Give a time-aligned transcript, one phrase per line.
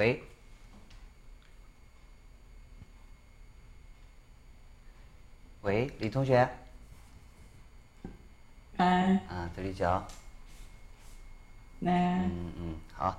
[0.00, 0.22] Wait.
[5.62, 6.48] Wait, 리 동시에.
[8.78, 9.26] 네.
[9.28, 10.06] 아, 들리죠?
[11.80, 12.24] 네.
[12.24, 13.14] 음, 음, 아.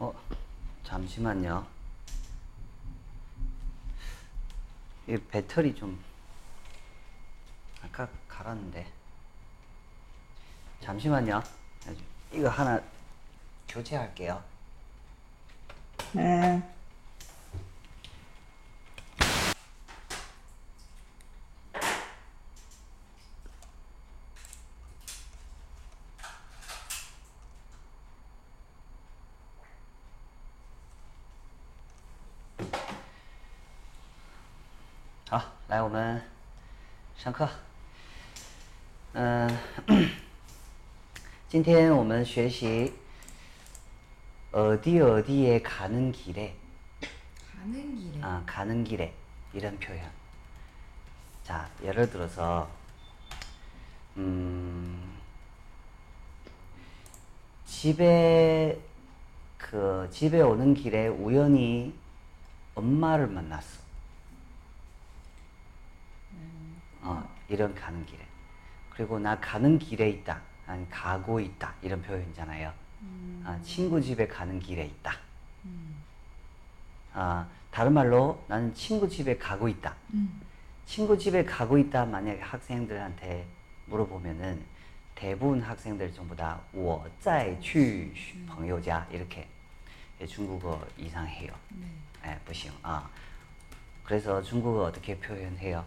[0.00, 0.12] 어,
[0.82, 1.64] 잠시만요.
[5.06, 6.02] 이 배터리 좀
[7.80, 8.90] 아까 갈았는데
[10.80, 11.42] 잠시만요
[12.32, 12.80] 이거 하나
[13.69, 14.41] 교체할게요.
[16.13, 16.21] 네.
[16.21, 16.75] 음.
[35.27, 36.21] 好，来，我们
[37.17, 37.49] 上课。
[39.13, 39.49] 嗯、
[41.49, 42.93] 今天我们学习
[44.52, 46.56] 어디 어디에 가는 길에
[47.52, 49.14] 가는 길에 아, 가는 길에
[49.52, 50.10] 이런 표현.
[51.44, 52.68] 자, 예를 들어서
[54.16, 55.18] 음,
[57.64, 58.80] 집에
[59.56, 61.94] 그 집에 오는 길에 우연히
[62.74, 63.80] 엄마를 만났어.
[67.02, 68.26] 어, 이런 가는 길에.
[68.90, 70.40] 그리고 나 가는 길에 있다.
[70.66, 71.74] 아니 가고 있다.
[71.82, 72.72] 이런 표현이잖아요.
[73.43, 75.17] 아, 친구 집에 가는 길에 있다.
[77.13, 79.95] 아, 다른 말로 나는 친구 집에 가고 있다.
[80.13, 80.41] 음.
[80.85, 83.45] 친구 집에 가고 있다 만약에 학생들한테
[83.85, 84.63] 물어보면은
[85.15, 88.11] 대부분 학생들 전부 다 我在去
[88.47, 89.47] 朋友家 이렇게
[90.21, 91.51] 예, 중국어 이상해요.
[91.69, 91.87] 네.
[92.27, 93.09] 예, 不行 아.
[94.03, 95.83] 그래서 중국어 어떻게 표현해요?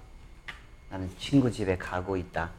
[0.90, 2.50] 나는 친구 집에 가고 있다.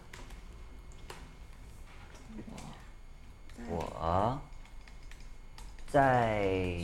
[3.68, 4.42] 我
[5.88, 6.80] 在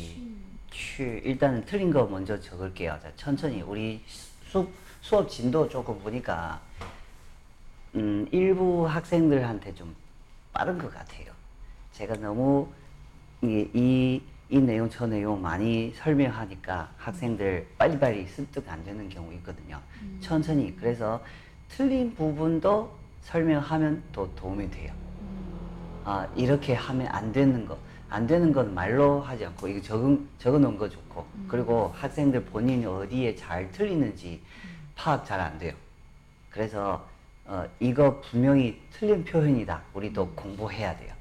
[0.71, 2.99] 去 일단은 틀린 거 먼저 적을게요.
[3.01, 4.67] 자, 천천히 우리 수,
[5.01, 6.59] 수업 진도 조금 보니까
[7.95, 9.95] 음, 일부 학생들한테 좀
[10.51, 11.27] 빠른 것 같아요.
[11.93, 12.67] 제가 너무
[13.41, 19.79] 이, 이, 이 내용 저 내용 많이 설명하니까 학생들 빨리빨리 습득 안 되는 경우 있거든요.
[20.19, 21.23] 천천히 그래서
[21.69, 24.93] 틀린 부분도 설명하면 더 도움이 돼요.
[26.03, 27.77] 아, 이렇게 하면 안 되는 거.
[28.09, 32.85] 안 되는 건 말로 하지 않고, 이거 적은, 적어 놓은 거 좋고, 그리고 학생들 본인이
[32.85, 34.41] 어디에 잘 틀리는지
[34.95, 35.73] 파악 잘 안 돼요.
[36.49, 37.05] 그래서,
[37.45, 39.81] 어, 이거 분명히 틀린 표현이다.
[39.93, 41.13] 우리도 공부해야 돼요.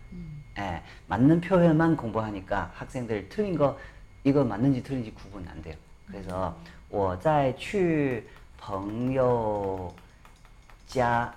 [0.59, 3.77] 예, 맞는 표현만 공부하니까 학생들 틀린 거,
[4.23, 5.75] 이거 맞는지 틀린지 구분 안 돼요.
[6.07, 6.55] 그래서,
[6.91, 8.25] 我在去
[8.59, 9.93] 朋友
[10.87, 11.35] 家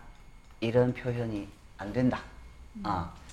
[0.59, 2.19] 이런 표현이 안 된다.
[2.83, 3.11] 아,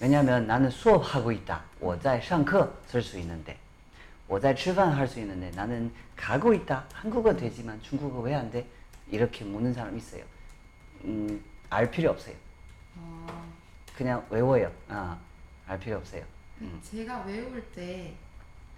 [0.00, 1.62] 왜냐면 나는 수업하고 있다.
[1.80, 3.56] 我在上课 쓸 수 있는데.
[4.28, 6.84] 我在吃饭 할 수 있는데 나는 가고 있다.
[6.92, 8.66] 한국어 되지만 중국어 왜 안 돼?
[9.10, 10.24] 이렇게 묻는 사람 있어요.
[11.04, 12.34] 음, 알 필요 없어요.
[12.96, 13.52] 어,
[13.96, 14.72] 그냥 외워요.
[14.88, 15.18] 아,
[15.66, 16.24] 알 필요 없어요.
[16.60, 18.14] 음, 제가 외울 때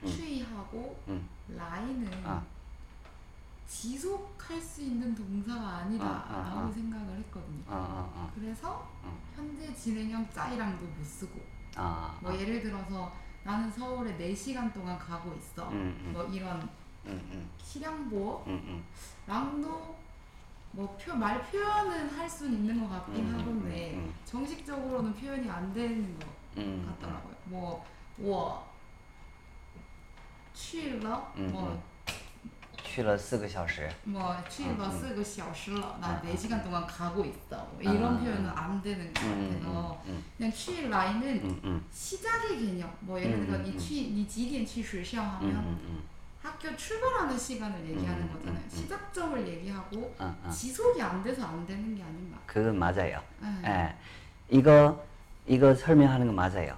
[0.04, 1.28] 추이하고 음.
[1.56, 2.42] 라인은 아.
[3.68, 6.72] 지속할 수 있는 동사가 아니다라고 아, 아, 아.
[6.72, 7.62] 생각을 했거든요.
[7.68, 8.30] 아, 아, 아.
[8.34, 9.18] 그래서 어.
[9.34, 11.40] 현재 진행형 짜이랑도 못 쓰고
[11.76, 15.68] 아, 뭐 예를 들어서 나는 서울에 4시간 동안 가고 있어.
[15.70, 16.12] 음, 음.
[16.12, 16.60] 뭐 이런
[17.06, 18.84] 음, 음, 실향보어랑도 음,
[19.28, 19.94] 음.
[20.72, 24.14] 뭐 표, 말 표현은 할 수는 있는 것 같긴 음, 하던데 음, 음.
[24.24, 26.26] 정식적으로는 표현이 안 되는 것
[26.56, 27.34] 음, 같더라고요.
[27.46, 27.84] 뭐,
[28.16, 28.64] 我
[30.54, 31.82] 去了, 음, 뭐, 음.
[32.88, 33.88] 去了四个小时.
[34.04, 35.98] 뭐, 去了음, 4个小时了.
[36.00, 37.56] 나 아, 4시간 동안 가고 있어.
[37.72, 41.84] 뭐 이런 아, 표현은 안 되는 것 음, 같아서 음, 그냥 去 라인은 음, 음,
[41.92, 42.92] 시작의 개념.
[43.00, 43.78] 뭐 예를 들어 음, 니 음.
[43.78, 46.02] 去, 니 지디엔 去学校 음, 하면 음, 음.
[46.42, 48.60] 학교 출발하는 시간을 얘기하는 음, 거잖아요.
[48.62, 48.76] 음, 음.
[48.76, 50.50] 시작점을 얘기하고 아, 아.
[50.50, 52.38] 지속이 안 돼서 안 되는 게 아닌가.
[52.46, 53.20] 그건 맞아요.
[53.40, 53.60] 네.
[53.64, 53.94] 예.
[54.50, 55.02] 이거,
[55.46, 56.76] 이거 설명하는 거 맞아요.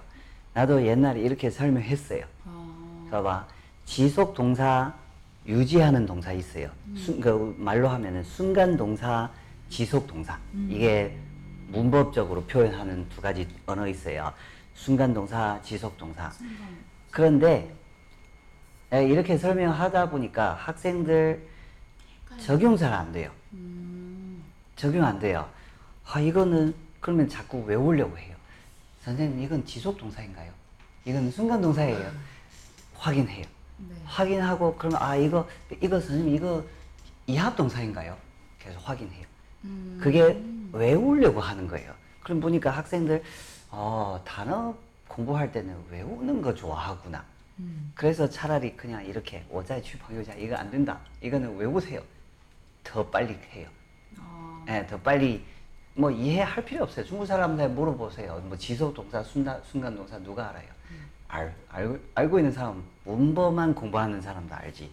[0.53, 2.25] 나도 옛날에 이렇게 설명했어요.
[2.45, 3.45] 어, 봐봐.
[3.85, 4.93] 지속 동사,
[5.46, 6.70] 유지하는 동사 있어요.
[6.96, 9.30] 순, 그 말로 하면은 순간 동사,
[9.68, 10.38] 지속 동사.
[10.68, 11.16] 이게
[11.68, 14.32] 문법적으로 표현하는 두 가지 언어 있어요.
[14.74, 16.30] 순간 동사, 지속 동사.
[17.10, 17.74] 그런데
[18.92, 21.46] 예, 이렇게 설명하다 보니까 학생들
[22.38, 23.30] 적용 잘 안 돼요.
[23.54, 24.42] 음.
[24.76, 25.48] 적용 안 돼요.
[26.04, 28.36] 아, 이거는 그러면 자꾸 외우려고 해요.
[29.02, 30.50] 선생님, 이건 지속 동사인가요?
[31.04, 32.10] 이건 순간 동사예요.
[32.94, 33.44] 확인해요.
[33.88, 33.94] 네.
[34.04, 35.48] 확인하고 그러면 아 이거
[35.80, 36.64] 이거 선생님 이거
[37.26, 38.16] 이합 동사인가요?
[38.58, 39.26] 계속 확인해요.
[39.64, 39.98] 음.
[40.02, 40.40] 그게
[40.72, 41.92] 외우려고 하는 거예요.
[42.22, 43.22] 그럼 보니까 학생들
[43.70, 44.74] 어, 단어
[45.08, 47.24] 공부할 때는 외우는 거 좋아하구나.
[47.58, 47.92] 음.
[47.94, 51.00] 그래서 차라리 그냥 이렇게 오자의 취방요자 이거 안 된다.
[51.20, 52.00] 이거는 외우세요.
[52.82, 53.68] 더 빨리 해요.
[54.18, 54.64] 아.
[54.68, 55.44] 예, 더 빨리
[55.94, 57.04] 뭐 이해할 필요 없어요.
[57.04, 58.40] 중국 사람들 물어보세요.
[58.46, 60.68] 뭐 지속 동사, 순간 동사 누가 알아요?
[61.32, 64.90] 알, 알 알고 있는 사람 문법만 공부하는 사람도 알지.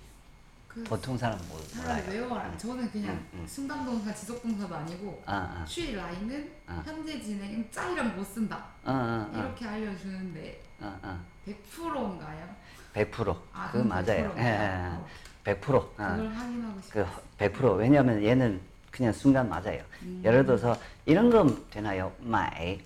[0.69, 2.21] 그 보통 사람 모- 차라리 몰라요.
[2.21, 2.57] 외워라.
[2.57, 3.45] 저는 그냥 음, 음.
[3.47, 5.65] 순간동사, 지속동사도 아니고 아, 아.
[5.67, 6.81] 쉬 라인은 아.
[6.85, 8.63] 현재 진행 짜이랑 못 쓴다.
[8.85, 11.19] 어, 어, 어, 이렇게 알려주는데 어, 어.
[11.45, 12.55] 100%인가요?
[12.93, 13.37] 100%.
[13.51, 14.33] 아, 그럼 맞아요.
[14.33, 15.07] 100% 예, 예, 어.
[15.47, 15.53] 예.
[15.59, 15.75] 100%.
[15.75, 15.87] 어.
[15.97, 17.09] 그걸 확인하고 싶어요.
[17.37, 19.83] 그100% 왜냐하면 얘는 그냥 순간 맞아요.
[20.03, 20.21] 음.
[20.23, 22.13] 예를 들어서 이런 건 되나요?
[22.21, 22.79] 买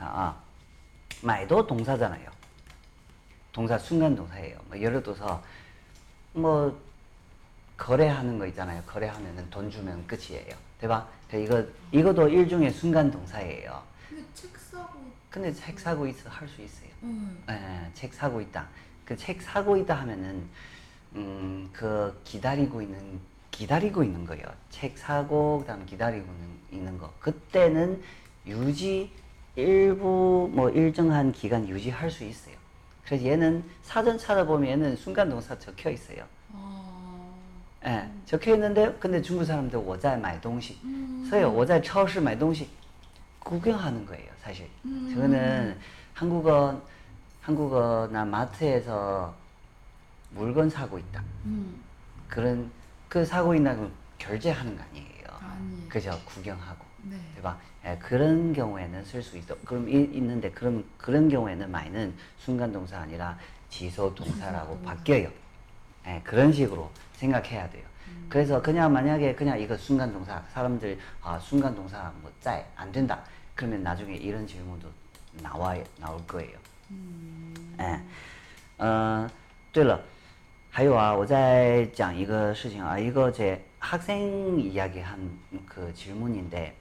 [0.00, 0.34] 아,
[1.24, 2.28] 买도 동사잖아요.
[3.52, 4.58] 동사 순간 동사예요.
[4.68, 5.42] 뭐 예를 들어서
[6.34, 6.78] 뭐
[7.78, 8.82] 거래하는 거 있잖아요.
[8.86, 10.54] 거래하면은 돈 주면 끝이에요.
[10.78, 11.10] 대박.
[11.32, 13.82] 이거 이거도 일종의 순간 동사예요.
[14.10, 15.00] 근데 책 사고
[15.30, 16.90] 근데 책 사고 있어 할 수 있어요.
[17.02, 17.42] 응.
[17.48, 18.68] 예, 책 사고 있다.
[19.06, 20.46] 그 책 사고 있다 하면은
[21.14, 23.18] 음, 그 기다리고 있는
[23.50, 24.44] 기다리고 있는 거예요.
[24.70, 26.26] 책 사고 그다음 기다리고
[26.70, 27.12] 있는 거.
[27.20, 28.02] 그때는
[28.46, 29.10] 유지
[29.56, 32.54] 일부 뭐 일정한 기간 유지할 수 있어요.
[33.04, 36.24] 그래서 얘는 사전 찾아보면 얘는 순간동사 적혀 있어요.
[36.52, 37.38] 어...
[37.86, 40.78] 예, 적혀 있는데 근데 중국 사람들 我在买东西,
[41.30, 41.52] 써요.
[41.52, 42.68] "我在超市买东西"
[43.38, 44.68] 구경하는 거예요, 사실.
[44.84, 45.12] 음...
[45.14, 45.78] 저는
[46.14, 46.80] 한국어
[47.42, 49.34] 한국어나 마트에서
[50.30, 51.22] 물건 사고 있다.
[51.44, 51.78] 음.
[52.26, 52.70] 그런
[53.08, 55.24] 그 사고 있나 그 결제하는 거 아니에요.
[55.88, 56.18] 그죠?
[56.24, 56.84] 구경하고.
[57.02, 57.16] 네.
[57.36, 57.42] 대
[57.85, 59.55] 예, 그런 경우에는 쓸 수 있어.
[59.65, 63.37] 그럼 이, 있는데 그럼 그런 경우에는 많이는 순간 동사 아니라
[63.69, 64.95] 지속 동사라고 지속 동사.
[64.95, 65.29] 바뀌어요.
[66.07, 67.83] 예, 그런 식으로 생각해야 돼요.
[68.07, 68.27] 음.
[68.29, 73.19] 그래서 그냥 만약에 그냥 이거 순간 동사 사람들 아 순간 동사 뭐짤안 된다.
[73.55, 74.87] 그러면 나중에 이런 질문도
[75.41, 76.57] 나와 나올 거예요.
[76.91, 77.53] 음.
[77.77, 78.03] 哎，
[78.77, 79.29] 呃，
[79.71, 80.01] 对了，
[80.71, 85.17] 还有啊，我再讲一个事情啊，一个제 학생 이야기한
[85.65, 86.75] 그 질문인데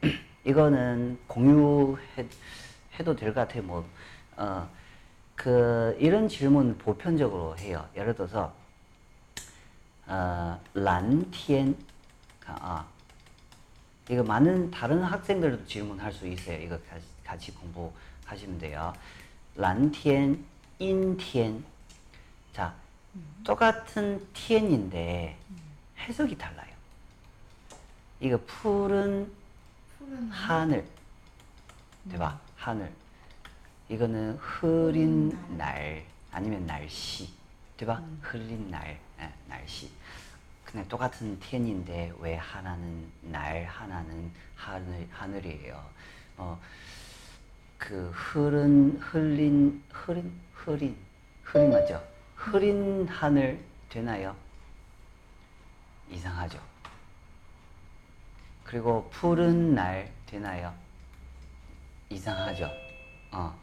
[0.46, 2.28] 이거는 공유해
[3.00, 3.64] 해도 될 것 같아요.
[3.64, 3.86] 뭐,
[4.36, 4.70] 어,
[5.36, 7.88] 그 이런 질문 보편적으로 해요.
[7.96, 8.54] 예를 들어서
[10.06, 11.76] 어, 란티엔
[12.46, 12.86] 아
[14.10, 16.58] 이거 많은 다른 학생들도 질문할 수 있어요.
[16.62, 16.78] 이거
[17.26, 18.94] 같이, 공부하시면 돼요.
[19.56, 20.44] 란티엔,
[20.78, 21.64] 인티엔.
[22.52, 22.74] 자,
[23.46, 25.38] 똑같은 티엔인데
[26.00, 26.68] 해석이 달라요.
[28.20, 29.32] 이거 푸른
[30.32, 30.86] 하늘,
[32.10, 32.92] 대박 하늘.
[33.90, 37.30] 이거는 흐린 날 아니면 날씨,
[37.78, 39.92] 대박 흐린 날, 예, 날씨.
[40.64, 45.84] 그냥 똑같은天인데 왜 하나는 날, 하나는 하늘 하늘이에요.
[46.38, 46.60] 어,
[47.78, 50.98] 그 흐른 흘린 흐린 흐린
[51.44, 52.04] 흐린 맞죠?
[52.36, 54.36] 흐린 하늘 되나요?
[56.10, 56.73] 이상하죠.
[58.73, 60.75] 그리고 푸른 날 되나요?
[62.11, 62.71] 이상하죠.
[63.33, 63.55] 어,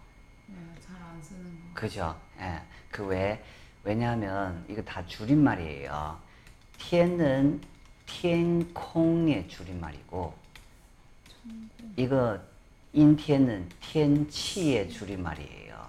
[0.47, 1.59] 네, 잘안 쓰는 거.
[1.73, 2.15] 그죠.
[2.39, 2.61] 예.
[2.91, 3.43] 그 왜,
[3.83, 6.19] 왜냐하면 이거 다 줄임말이에요.
[6.77, 7.61] 天은
[8.05, 10.33] 天空의 줄임말이고,
[11.97, 12.39] 이거
[12.93, 15.87] 인天은 天气의 줄임말이에요.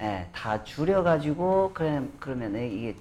[0.00, 2.94] 예, 다 줄여가지고, 그래, 그러면 이게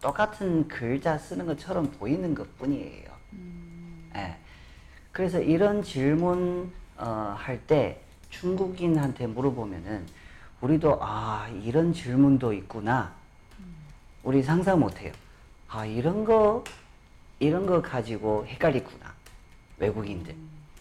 [0.00, 3.10] 똑같은 글자 쓰는 것처럼 보이는 것 뿐이에요.
[3.32, 3.63] 음.
[4.15, 4.35] 예.
[5.11, 10.05] 그래서 이런 질문 어, 할 때 중국인한테 물어보면은
[10.61, 13.13] 우리도 아 이런 질문도 있구나.
[14.23, 15.13] 우리 상상 못해요.
[15.69, 16.63] 아 이런 거
[17.39, 19.13] 이런 거 가지고 헷갈리구나.
[19.77, 20.35] 외국인들.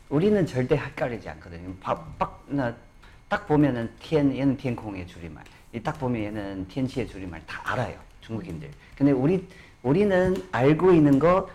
[0.09, 1.75] 우리는 절대 헷갈리지 않거든요.
[1.81, 5.45] 박박나딱 보면은 티엔 얘는 티엔콩의 줄임말.
[5.83, 7.99] 딱 보면 얘는 티엔치의 줄임말 다 알아요.
[8.21, 8.71] 중국인들.
[8.97, 9.47] 근데 우리
[9.83, 11.49] 우리는 알고 있는 거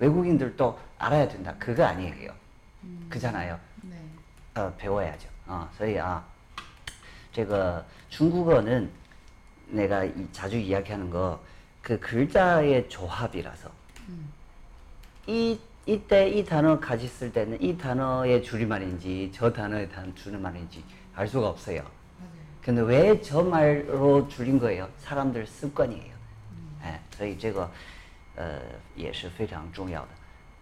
[0.00, 1.54] 외국인들도 알아야 된다.
[1.58, 2.32] 그거 아니에요.
[3.08, 3.58] 그잖아요.
[3.82, 3.96] 네.
[4.54, 5.28] 呃 배워야죠.
[5.46, 6.22] 어, 所以啊,
[7.32, 8.90] 这个 중국어는
[9.68, 11.38] 내가 이- 자주 이야기하는 거
[11.82, 13.70] 그 글자의 조합이라서
[15.28, 20.82] 이 이때 이 단어 같이 쓸 때는 이 단어의 줄임말인지 저 단어의 단 줄임말인지
[21.14, 21.82] 알 수가 없어요.
[21.82, 22.32] 맞아요.
[22.60, 24.88] 근데 왜 저 말로 줄인 거예요?
[24.98, 26.12] 사람들 습관이에요.
[26.82, 27.70] 哎，所以这个
[28.40, 28.60] 呃
[28.94, 30.08] 也是非常重要的，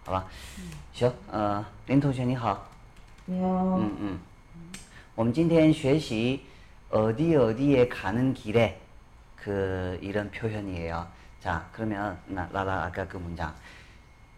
[0.05, 0.27] 好吧？
[0.93, 2.67] 行，呃，林同学你好，
[3.27, 3.79] 안녕.
[3.79, 4.19] 음, 음.
[5.15, 6.45] 我们今天学习
[6.89, 8.79] 어디 어디에 가는 길에
[9.35, 11.07] 그 이런 표현이에요.
[11.39, 13.53] 자, 그러면 나, 라라 아까 그 문장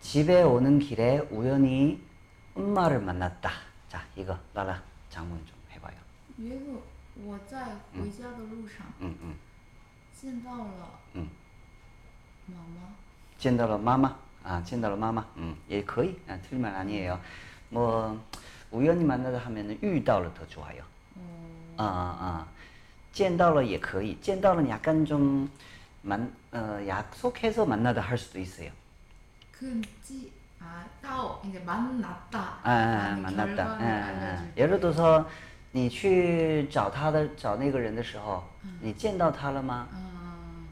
[0.02, 2.02] 집에 오는 길에 우연히
[2.56, 3.52] 엄마를 만났다.
[3.90, 5.96] 자, 이거 라라 장문 좀 해봐요.
[6.38, 6.82] 有一个
[7.24, 9.36] 我在回家的路上 음, 음,
[10.14, 11.28] 见到了 음.
[12.46, 12.94] 妈妈，
[13.42, 17.20] 见到了妈妈啊，见到了妈妈，嗯，也可以啊， 틀리면 아니에요.
[17.70, 18.20] 뭐
[18.72, 20.82] 우연히 만나다 하면은 遇到了더 좋아요.
[21.16, 21.84] 어, 아,
[22.20, 22.46] 아.
[23.12, 24.16] 见到了也可以.
[24.22, 25.50] 见到了 약간 좀
[26.02, 28.72] 만, 어, 약속해서 만나다 할 수도 있어요.
[29.52, 32.40] 그지 아到 이제 만났다.
[32.64, 32.74] 아, 아,
[33.10, 33.56] 라는 만났다.
[33.56, 34.06] 결과를 아, 아, 아.
[34.08, 35.26] 알려줄 예를 들어서
[35.74, 38.44] 你去找他的找那个人的时候,
[38.82, 39.88] 你见到他了吗?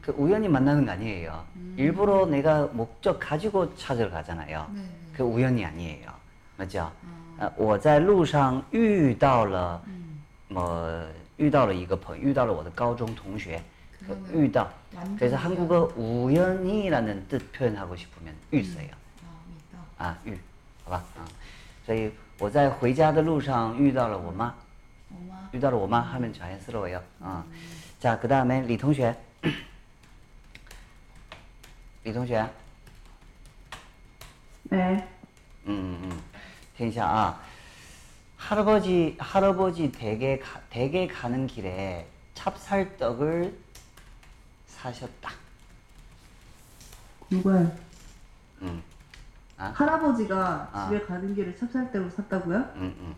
[0.00, 1.44] 그 우연히 만나는 거 아니에요.
[1.76, 4.70] 일부러 내가 목적 가지고 찾으러 가잖아요.
[4.72, 4.88] 네, 네.
[5.14, 6.10] 그 우연이 아니에요.
[6.56, 6.90] 맞죠?
[7.38, 11.04] 어, 我在路上遇到了 음, 么
[11.36, 13.62] 遇到了一个朋遇到了我的高中同学，
[14.00, 15.44] 그거는 그遇到 완전 그래서 우연.
[15.44, 18.88] 한국어 우연히라는 뜻 표현하고 싶으면 遇 써요.
[19.98, 20.08] 아 있다.
[20.08, 20.38] 啊，遇，
[20.84, 21.28] 好吧，啊，
[21.84, 24.54] 所以我在回家的路上遇到了我妈，
[25.12, 27.02] 엄마 遇到了我妈 하면 자연스러워요.
[27.20, 27.44] 아,
[28.00, 29.14] 자, 그 다음에 리同学，
[32.04, 32.48] 李同学，
[34.70, 35.06] 네.
[35.66, 36.22] 음, 음,
[36.76, 37.40] 听一下啊，
[38.36, 43.56] 할아버지 할아버지 댁에 가, 댁에 가는 길에 찹쌀떡을
[44.66, 45.32] 사셨다.
[47.30, 47.76] 누가요?
[48.62, 48.82] 음,
[49.58, 50.88] 아, 할아버지가 아.
[50.88, 52.58] 집에 가는 길에 찹쌀떡을 샀다고요?
[52.76, 53.16] 음, 음,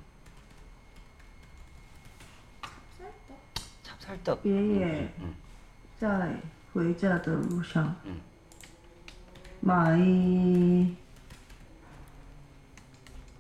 [2.99, 3.39] 쌀떡?
[3.83, 4.41] 찹쌀떡.
[4.47, 4.85] 예, 음, 예.
[4.85, 5.35] 음, 음.
[5.99, 6.41] 在
[6.73, 8.21] 回家的路上嗯
[9.63, 9.97] 买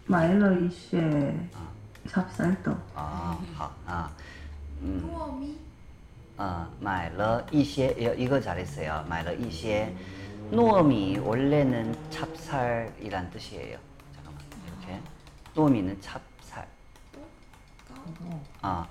[0.07, 1.35] 买了一些
[2.07, 2.77] 찹쌀떡.
[2.95, 4.11] 아, 好啊，
[4.81, 5.03] 嗯。
[5.03, 5.57] 糯米
[6.39, 9.05] 어, 买了一些 이- 이거 잘했어요.
[9.09, 9.93] 买了一些
[10.51, 13.79] 糯米 원래는 찹쌀이란 뜻이에요.
[14.15, 15.01] 잠깐만 이렇게
[15.55, 16.67] 糯米는 찹쌀.
[18.63, 18.87] 아,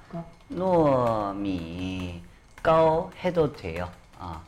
[0.52, 2.22] 糯米
[2.62, 3.90] 糕 해도 돼요.
[4.20, 4.42] 아,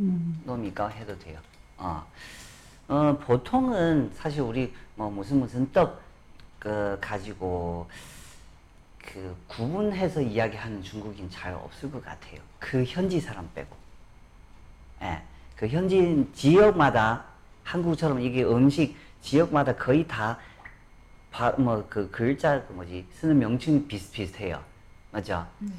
[0.00, 0.42] 음.
[0.46, 1.38] 糯米糕 해도 돼요.
[1.77, 2.05] 아,
[2.87, 6.01] 어, 보통은 사실 우리 뭐 무슨 무슨 떡
[6.59, 7.87] 그, 가지고
[8.99, 12.39] 그 구분해서 이야기하는 중국인 잘 없을 것 같아요.
[12.59, 13.75] 그 현지 사람 빼고.
[15.01, 15.21] 예.
[15.55, 17.25] 그 현지 지역마다
[17.63, 20.39] 한국처럼 이게 음식 지역마다 거의 다
[21.57, 24.61] 뭐그 글자 그 뭐지 쓰는 명칭 비슷비슷해요.
[25.11, 25.45] 맞죠?
[25.59, 25.71] 네.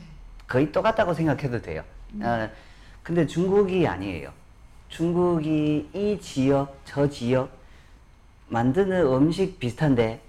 [0.46, 1.82] 거의 똑같다고 생각해도 돼요.
[2.20, 2.48] 어,
[3.02, 4.32] 근데 중국이 아니에요.
[4.89, 7.49] 중국이 이 지역, 저 지역
[8.49, 10.21] 만드는 음식 비슷한데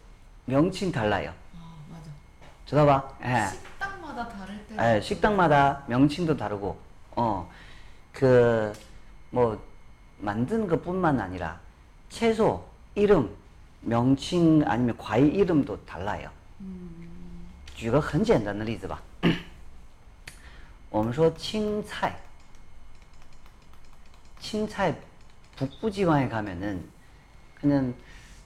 [0.44, 1.32] 명칭 달라요.
[1.56, 2.10] 아 맞아.
[2.66, 3.18] 쳐다봐.
[3.24, 3.48] 예.
[3.48, 4.96] 식당마다 다를 때.
[4.96, 6.78] 예, 식당마다 명칭도 다르고,
[7.16, 7.50] 어,
[8.12, 8.72] 그,
[9.30, 9.60] 뭐,
[10.18, 11.58] 만드는 것 뿐만 아니라,
[12.08, 12.64] 채소,
[12.94, 13.34] 이름,
[13.80, 16.30] 명칭 아니면 과일 이름도 달라요.
[17.74, 19.02] 举个很简单的例子吧，
[20.88, 22.16] 我们说青菜，
[24.39, 24.99] 신사의
[25.55, 26.87] 북부 지방에 가면은
[27.55, 27.93] 그냥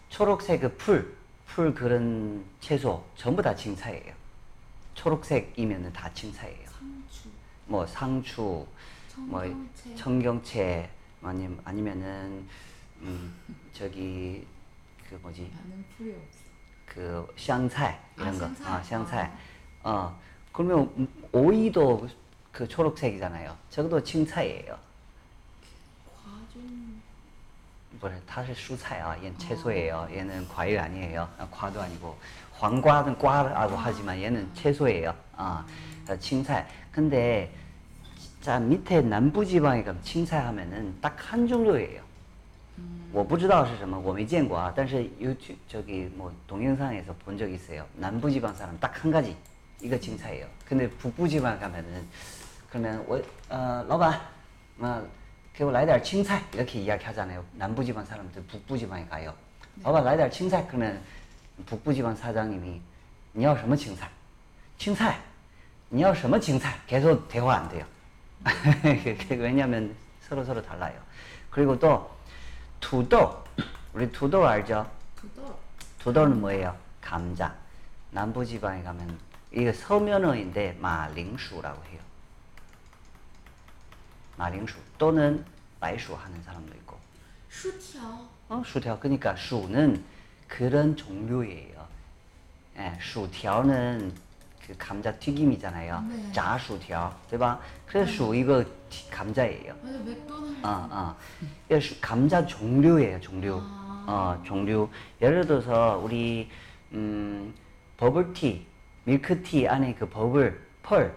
[0.09, 4.13] 초록색 그 풀, 풀 그런 채소 전부 다 青菜예요.
[4.93, 6.67] 초록색이면은 다 칭사예요.
[6.69, 7.29] 상추.
[7.65, 8.41] 뭐 상추,
[9.17, 9.89] 뭐 청경채.
[9.89, 10.89] 뭐 청경채
[11.23, 12.47] 아니 아니면은
[13.01, 13.33] 음,
[13.73, 14.45] 저기
[15.09, 15.51] 그 뭐지?
[15.53, 16.41] 나는 풀이 없어.
[16.85, 18.47] 그 샹菜 이런 아, 거.
[18.55, 18.73] 샹차이?
[18.73, 19.31] 어, 샹菜.
[19.83, 19.89] 아.
[19.89, 20.19] 어.
[20.51, 22.07] 그러면 오이도
[22.51, 23.57] 그 초록색이잖아요.
[23.69, 24.77] 저것도 칭차예요.
[28.00, 30.08] 不是, 다是 蔬菜啊, 얘는 채소예요.
[30.12, 31.28] 얘는 과일 아니에요.
[31.38, 32.16] 아, 과도 아니고
[32.52, 35.14] 黄瓜는 과라고 하지만 얘는 채소예요.
[35.36, 35.64] 아,
[36.20, 36.66] 青菜.
[36.92, 37.50] 근데
[38.42, 42.02] 자 밑에 남부 지방에 가면 青菜 하면은 딱 한 종류예요.
[43.12, 44.70] 我不知道是什么，我没见过啊。
[44.76, 47.86] 但是 YouTube 저기 뭐 동영상에서 본 적 있어요.
[47.96, 49.34] 남부 지방 사람 딱 한 가지
[49.80, 50.46] 이거 青菜예요.
[50.66, 52.06] 근데 북부 지방 가면은
[52.68, 53.16] 그러면 我
[53.48, 54.20] 어, 老板,
[54.80, 55.02] 어,
[55.60, 57.44] 给我来点青菜 이렇게 이야기하잖아요.
[57.54, 59.34] 남부 지방 사람들 북부 지방에 가요.
[59.82, 61.00] 老板来点青菜 그러면
[61.64, 62.80] 북부 지방 사장님이
[63.32, 64.08] 你要什么青菜?
[64.78, 65.18] 青菜.
[65.88, 66.74] 你要什么青菜?
[66.86, 67.84] 계속 대화 안 돼요.
[69.30, 70.94] 왜냐면 서로 서로 달라요.
[71.50, 72.10] 그리고 또
[72.80, 73.42] 土豆
[73.94, 74.86] 우리土豆 알죠?
[75.14, 75.58] 그거
[75.98, 76.76] 土豆는 뭐예요?
[77.00, 77.54] 감자.
[78.10, 79.18] 남부 지방에 가면
[79.52, 81.99] 이게 서면어인데 마링수라고 해요.
[84.40, 85.44] 마링수 또는
[85.80, 86.96] 말수 하는 사람도 있고.
[87.50, 88.00] 薯条
[88.48, 88.98] 어, 수条.
[88.98, 90.02] 그러니까 수는
[90.46, 91.86] 그런 종류예요.
[92.78, 94.12] 예, 수条는
[94.66, 96.00] 그 감자 튀김이잖아요.
[96.08, 97.60] 네.炸薯条, 对吧?
[97.86, 99.74] 그래서 수 이거 튀- 감자예요.
[99.80, 101.16] 맞아 맥도날드 어, 어.
[101.66, 103.60] 이게 수- 감자 종류예요, 종류.
[103.62, 104.04] 아.
[104.08, 104.88] 어, 종류.
[105.22, 106.50] 예를 들어서 우리
[106.92, 107.54] 음,
[107.96, 108.66] 버블티,
[109.04, 111.14] 밀크티 안에 그 버블, 펄,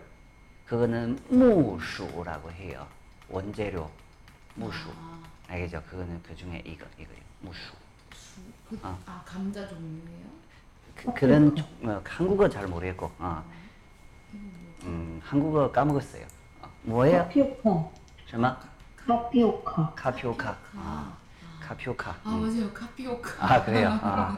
[0.68, 2.86] 그거는 무수라고 해요.
[3.29, 3.91] 원재료,
[4.55, 4.93] 무수.
[5.49, 5.83] 알겠죠?
[5.89, 7.23] 그거는 그 중에 이거, 이거예요.
[7.41, 7.61] 무수.
[8.15, 8.97] 수, 그, 아.
[9.07, 9.23] 아.
[9.27, 10.27] 감자 종류예요?
[10.95, 13.45] 그, 그런 종- 어, 한국어 잘 모르겠고, 어.
[14.85, 16.27] 음, 한국어 까먹었어요.
[16.63, 17.23] 어, 뭐예요?
[17.29, 17.91] 카피오카.
[18.27, 18.57] 什么?
[19.07, 19.93] 카피오카.
[19.95, 20.57] 카피오카.
[20.77, 21.17] 아,
[21.61, 22.11] 카피오카.
[22.25, 22.41] 아 음.
[22.41, 23.89] 맞아요 카피오카 아, 그래요?
[24.03, 24.37] 아.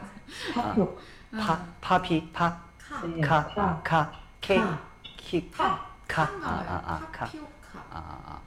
[0.53, 1.01] 카피오카.
[1.31, 3.21] 파, 파피, 파, 카 네.
[3.21, 3.81] 카, 카.
[3.83, 4.79] 카, 케, 카.
[5.17, 7.25] 키, 카 카, 아, 아, 아, 카.
[7.25, 8.41] 카피오카 아, 아, 아.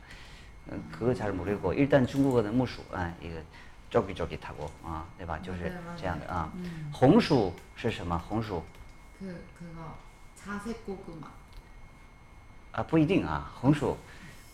[0.92, 3.40] 그거 잘 모르고 일단 중국어는 무수, 아, 이거
[3.90, 5.40] 쫄깃쫄깃하고, 아, 对吧？
[5.42, 5.98] 就是 맞아요, 맞아요.
[5.98, 6.52] 这样的啊。
[6.56, 6.90] 음.
[6.92, 8.18] 红薯是什么？
[8.18, 8.64] 红薯
[9.20, 9.26] 그
[9.58, 9.96] 그거
[10.36, 11.28] 자색 고구마
[12.74, 13.50] 아, 不一定啊.
[13.62, 13.96] 红薯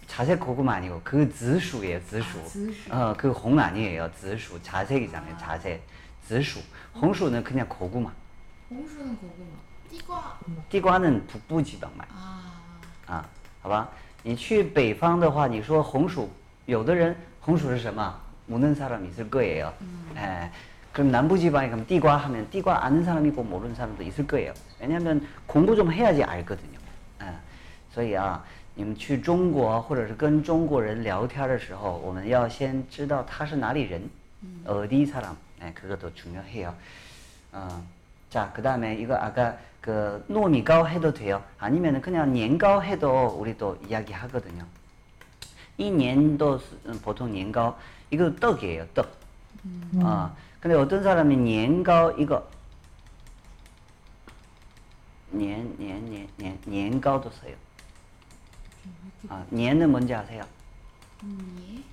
[0.06, 2.40] 자색 고구마 아니고 그紫薯예요, 紫薯.
[2.40, 2.92] 아, 紫薯.
[2.94, 4.12] 어, 그 홍 아니에요.
[4.12, 4.62] 紫薯.
[4.62, 5.38] 자색이잖아요.
[5.38, 5.82] 자색.
[6.28, 6.60] 紫薯.
[6.96, 8.12] 홍수는 그냥 고구마.
[8.70, 9.50] 홍수는 고구마
[9.90, 12.06] 띠과 地瓜는 북부 지방 말.
[12.12, 12.52] 아
[13.08, 13.26] 啊，
[13.62, 13.90] 好吧？
[14.26, 16.30] 你去北方的话，你说红薯，
[16.66, 18.14] 有的人红薯是什么？
[18.48, 19.72] 모르는 사람 있을 거예요.
[20.16, 20.50] 예.
[20.92, 24.54] 그럼 남부 지방에 가면 띠과 하면 띠과 아는 사람 있고 모르는 사람도 있을 거예요.
[24.80, 26.78] 왜냐하면 공부 좀 해야지 알거든요.
[27.22, 27.34] 예.
[27.94, 28.44] 所以啊，
[28.76, 34.10] 你们去中国或者是跟中国人聊天的时候，我们要先知道他是哪里人，
[34.66, 35.36] 어디 사람.
[35.64, 36.74] 예, 그것도 중요해요.
[37.54, 37.82] 어,
[38.31, 41.45] 자, 그 다음에 이거 아까 그 노미가오 해도 돼요.
[41.59, 44.65] 아니면 그냥 년가오 해도 우리도 이야기 하거든요.
[45.79, 46.61] 이 년도
[47.03, 47.77] 보통 년가오
[48.11, 49.17] 이거 떡이에요, 떡.
[49.65, 50.01] 음.
[50.03, 52.49] 어, 근데 어떤 사람이 년가오 이거
[55.31, 57.55] 년, 년, 년, 년, 년가오도 써요.
[59.29, 60.43] 어, 아, 년은 뭔지 아세요?
[61.23, 61.85] 음,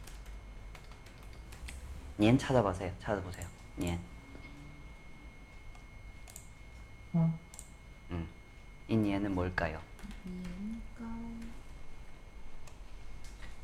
[2.20, 2.26] 예.
[2.26, 2.92] 년 찾아보세요.
[3.02, 3.46] 찾아보세요.
[3.76, 4.00] 년.
[7.14, 7.40] 어.
[8.12, 8.28] 음.
[8.88, 11.06] 이 년은 뭘까요?年糕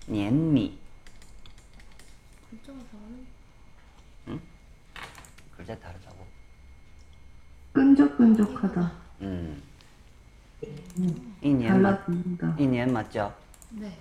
[0.08, 0.78] 년미.
[2.50, 4.40] 글자가 다른
[5.56, 6.26] 글자 다르자고.
[7.74, 8.92] 끈적끈적하다.
[9.22, 9.62] 음.
[11.42, 12.08] 이 년, 맞,
[12.58, 13.34] 년 맞죠?
[13.70, 13.98] 네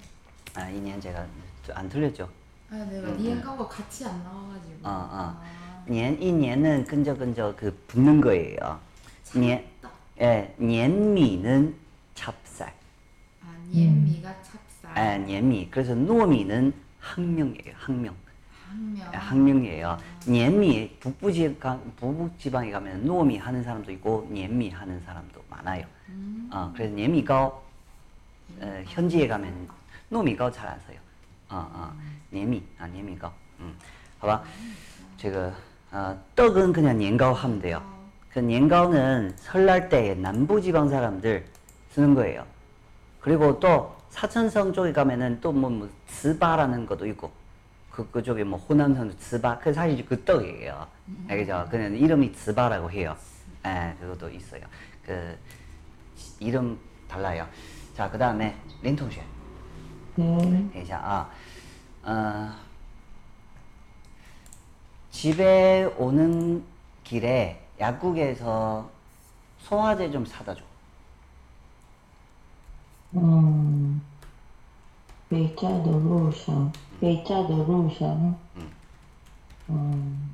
[0.55, 1.27] 아, 이년 제가
[1.73, 2.29] 안 틀렸죠?
[2.71, 4.75] 아, 내가 음, 니엔가오가 같이 안 나와가지고.
[4.83, 4.91] 어, 어.
[4.91, 5.45] 아,
[5.87, 8.81] 년, 이 년은 끈적끈적 그 붙는 거예요.
[9.35, 9.64] 년,
[10.21, 11.75] 예, 년미는
[12.14, 12.73] 찹쌀.
[13.43, 14.35] 아, 년미가 음.
[14.43, 14.97] 찹쌀.
[14.97, 15.69] 예, 년미.
[15.71, 18.14] 그래서 노미는 항명이에요, 항명.
[18.69, 19.14] 항명.
[19.14, 19.99] 아, 항명이에요.
[20.27, 25.87] 년미 북부 지방 북부 지방에 가면 노미 하는 사람도 있고 년미 하는 사람도 많아요.
[26.09, 26.51] 음.
[26.53, 27.45] 어, 그래서 년미가
[28.61, 29.69] 어, 현지에 가면 음.
[30.11, 30.99] 노미가 잘안 써요.
[31.51, 31.93] 어, 어,
[32.31, 33.33] 년미 아 년미가.
[33.61, 33.75] 음,
[34.21, 34.43] 봐봐.
[34.61, 34.77] 음.
[35.17, 35.55] 제가
[35.91, 37.83] 어, 떡은 그냥 년가 하면 돼요.
[37.83, 37.98] 아.
[38.33, 41.45] 그 년가오는 설날 때에 남부지방 사람들
[41.91, 42.45] 쓰는 거예요.
[43.21, 45.88] 그리고 또 사천성 쪽에 가면은 또뭐 뭐, 뭐
[46.38, 47.31] 바라는 것도 있고
[47.91, 50.87] 그, 그쪽에 뭐 호남성도 즈바 그 사실 그 떡이에요.
[51.29, 51.67] 알겠죠?
[51.71, 53.17] 그냥 이름이 즈바라고 해요.
[53.67, 54.62] 예, 그것도 있어요.
[55.05, 55.37] 그
[56.38, 57.47] 이름 달라요.
[57.97, 59.23] 자, 그 다음에 린 통신.
[60.19, 60.38] 음.
[60.38, 60.71] 네.
[60.77, 61.31] 예, 대자 아,
[62.05, 62.53] 어,
[65.11, 66.62] 집에 오는
[67.03, 68.89] 길에 약국에서
[69.60, 70.62] 소화제 좀 사다 줘.
[73.16, 74.02] 嗯，
[75.30, 78.36] 回家的路上，回家的路上，
[79.68, 80.34] 嗯，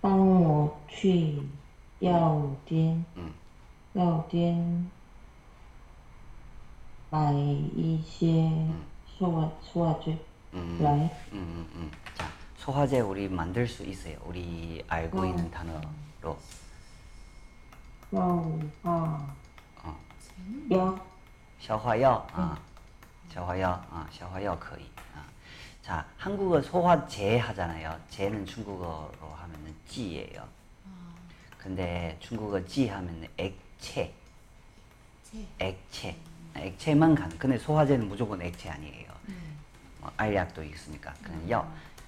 [0.00, 1.40] 帮我去
[2.00, 3.32] 药店，嗯
[3.94, 4.90] 药店
[7.10, 8.50] 买一些
[9.06, 10.18] 소화 소화제
[10.52, 11.90] 음, 来， 음, 음, 음.
[12.16, 12.26] 자,
[12.58, 14.16] 소화제 우리 만들 수 있어요.
[14.24, 16.38] 우리 알고 있는 단어로.
[18.14, 19.34] 药啊
[19.82, 19.96] 어,
[20.70, 20.96] 药
[21.58, 22.56] 消化药 아,
[23.28, 24.84] 消化药 아, 消化药可以
[25.14, 25.24] 아.
[25.82, 27.98] 자, 한국어 소화제 하잖아요.
[28.08, 30.46] 제는 중국어로 하면은 찌예요.
[31.58, 34.12] 근데 중국어 찌 하면은 액체.
[35.22, 35.46] 채.
[35.58, 36.16] 액체.
[36.54, 37.28] 액체만 간.
[37.38, 39.12] 근데 소화제는 무조건 액체 아니에요.
[39.26, 39.34] 네.
[40.00, 41.70] 뭐 알약도 있으니까 그냥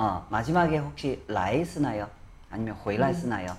[0.00, 2.08] 어, 마지막에 혹시 라이 쓰나요?
[2.50, 3.56] 아니면 回来 쓰나요?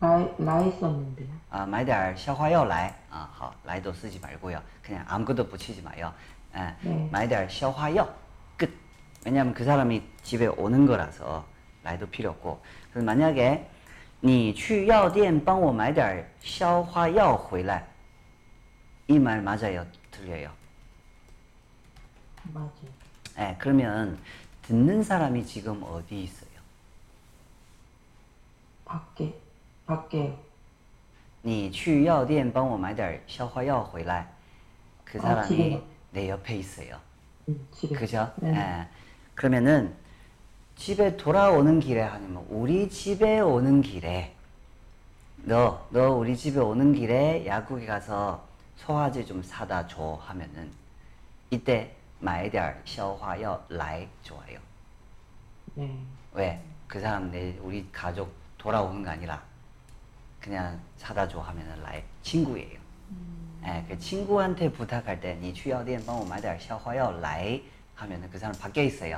[0.00, 1.28] 라이, 라이 썼는데요.
[1.50, 2.92] 아, 买点儿消化药来.
[3.10, 4.60] 아, 好, 라이도 쓰지 말고요.
[4.82, 6.12] 그냥 아무것도 붙이지 마요.
[6.56, 7.08] 예, 네.
[7.12, 8.08] 买点儿消化药.
[8.56, 8.72] 끝.
[9.24, 11.44] 왜냐면 그 사람이 집에 오는 거라서
[11.84, 12.60] 라이도 필요 없고.
[12.90, 13.68] 그래서 만약에
[14.24, 17.84] 你去药店帮我买点儿消化药回来.
[19.08, 19.84] 이 말 맞아요?
[20.10, 20.50] 틀려요?
[22.52, 22.70] 맞아요.
[23.38, 24.18] 예, 그러면
[24.66, 26.50] 듣는 사람이 지금 어디 있어요?
[28.84, 29.34] 밖에,
[29.86, 30.36] 밖에요.
[31.44, 34.26] 你去药店帮我买点儿消化药回来.
[35.04, 35.82] 그 아, 사람이 집에요?
[36.12, 36.98] 내 옆에 있어요.
[37.48, 37.96] 음, 집에.
[37.96, 38.30] 그죠?
[38.36, 38.54] 네.
[38.54, 38.88] 예.
[39.34, 39.94] 그러면은
[40.76, 44.32] 집에 돌아오는 길에 아니면 우리 집에 오는 길에
[45.44, 48.44] 너, 너 우리 집에 오는 길에 약국에 가서
[48.76, 50.70] 소화제 좀 사다 줘 하면은
[51.50, 54.58] 이때 买点儿消化药来 좋아요.
[55.74, 55.90] 네.
[56.32, 56.60] 왜?
[56.86, 59.42] 그 사람 내 우리 가족 돌아오는 거 아니라
[60.40, 62.80] 그냥 사다 줘 하면은 라이 친구예요.
[63.64, 67.60] 예, 그 친구한테 부탁할 때, 你去药店帮我买点消化药来
[67.94, 69.16] 하면은 그 사람 밖에 있어요.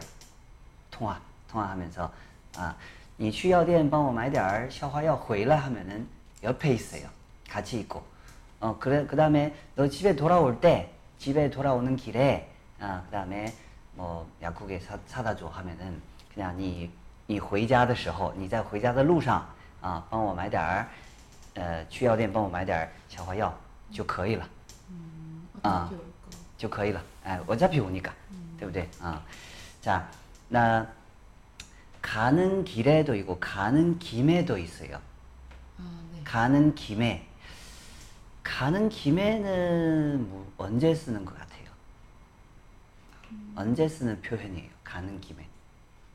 [0.90, 2.12] 통화, 통화하면서
[2.56, 2.76] 아,
[3.18, 6.06] 你去药店帮我买点消化药回来 하면은
[6.42, 7.08] 옆에 있어요.
[7.48, 8.04] 같이 있고.
[8.60, 12.50] 어, 그래 그다음에 너 집에 돌아올 때 집에 돌아오는 길에
[12.80, 13.52] 아, 그다음에
[13.94, 16.00] 뭐 약국에 사, 사다 줘 하면은
[16.32, 16.90] 그냥 你
[17.26, 19.48] 你回家的时候，你在回家的路上
[19.80, 20.88] 啊，帮我买点儿，
[21.54, 23.54] 呃，去药店帮我买点儿消化药
[23.90, 24.46] 就可以了。
[25.62, 25.88] 어떻게 아.
[25.88, 26.04] 올까?
[26.58, 27.02] 就可以了。
[27.24, 28.12] 哎，我家皮오니까，
[28.58, 29.22] 对不对啊？
[29.80, 30.08] 자,
[30.48, 30.86] 나
[32.02, 35.00] 가는 길에도 있고 가는 김에도 있어요.
[35.78, 36.20] 아, 네.
[36.24, 37.26] 가는 김에
[38.42, 41.47] 가는 김에는 뭐 언제 쓰는 것 같아요?
[43.58, 44.70] 언제 쓰는 표현이에요?
[44.82, 45.46] 가는 김에.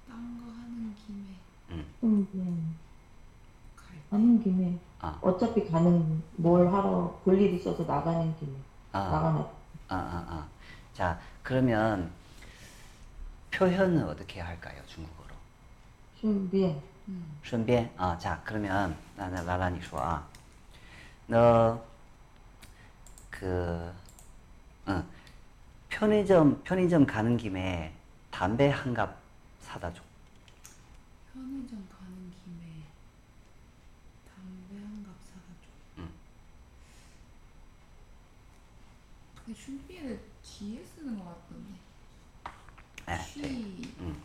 [0.08, 1.26] 딴 거 하는 김에
[1.70, 1.86] 음.
[2.04, 2.78] 음, 음.
[3.76, 4.02] 갈 때.
[4.10, 4.78] 가는 김에.
[5.02, 8.52] 아, 어차피 가는, 뭘 하러 볼 일 있어서 나가는 김에.
[8.92, 9.40] 아, 나가는.
[9.88, 10.48] 아, 아, 아.
[10.94, 12.12] 자, 그러면
[13.52, 14.82] 표현은 어떻게 할까요?
[14.88, 15.30] 중국어로?
[16.20, 16.76] 준비해.
[17.08, 17.40] 음.
[17.44, 20.24] 顺便啊，자 그러면 나나 라라 你说啊，
[21.28, 21.82] 너
[23.32, 23.92] 그,
[24.88, 25.04] 응,
[25.94, 27.94] 편의점 편의점 가는 김에
[28.32, 29.18] 담배 한 갑
[29.62, 30.02] 사다 줘.
[31.34, 32.84] 편의점 가는 김에
[34.26, 35.68] 담배 한 갑 사다 줘.
[36.00, 36.10] 응.
[39.46, 41.70] 근데 슌비에는 뒤에 쓰는 것 같던데.
[43.08, 43.24] 네, 네.
[43.24, 43.42] 쉬
[44.00, 44.22] 응.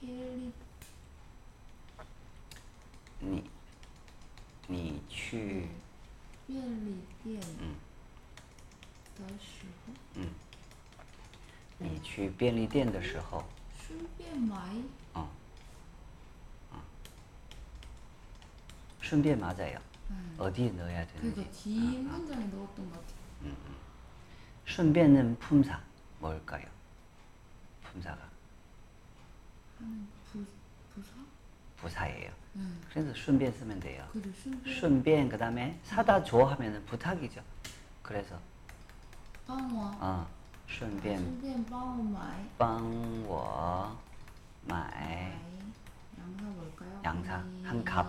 [0.00, 0.52] 필리
[3.20, 3.42] 你
[4.68, 5.66] 你去
[6.46, 7.74] 便利店嗯
[9.16, 9.57] 的时候，嗯，
[11.78, 13.44] 你去便利店的时候，
[13.86, 14.56] 顺便买
[15.14, 15.28] 哦，
[16.72, 16.80] 哦，
[19.02, 19.78] 顺便 맞아요.
[20.10, 20.34] 음.
[20.38, 21.34] 어디에 넣어야 되는지.
[21.34, 23.14] 그러니까 뒤 문장에 넣었던 것 같아.
[24.66, 25.78] 顺便는 품사
[26.20, 26.64] 뭘까요?
[27.82, 28.18] 품사가
[29.78, 30.44] 하는 부
[30.94, 31.10] 부사?
[31.76, 32.32] 부사예요.
[32.56, 32.80] 응.
[32.88, 34.06] 그래서 顺便 쓰면 돼요.
[34.12, 37.42] 그래顺便 顺便 그다음에 사다 줘 하면은 부탁이죠.
[38.02, 38.38] 그래서
[39.46, 40.26] 帮我 어,
[40.68, 42.20] 顺便顺便帮我买
[42.58, 42.82] 帮
[43.26, 43.96] 我
[44.66, 45.32] 买 买
[46.18, 47.00] 양사 뭘까요?
[47.04, 48.06] 양사, 이- 한 갑.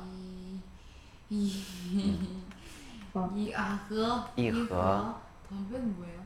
[1.30, 1.64] 이
[3.14, 3.32] 어.
[3.36, 5.22] 이아허 이허.
[5.50, 6.20] 담배는 뭐예요?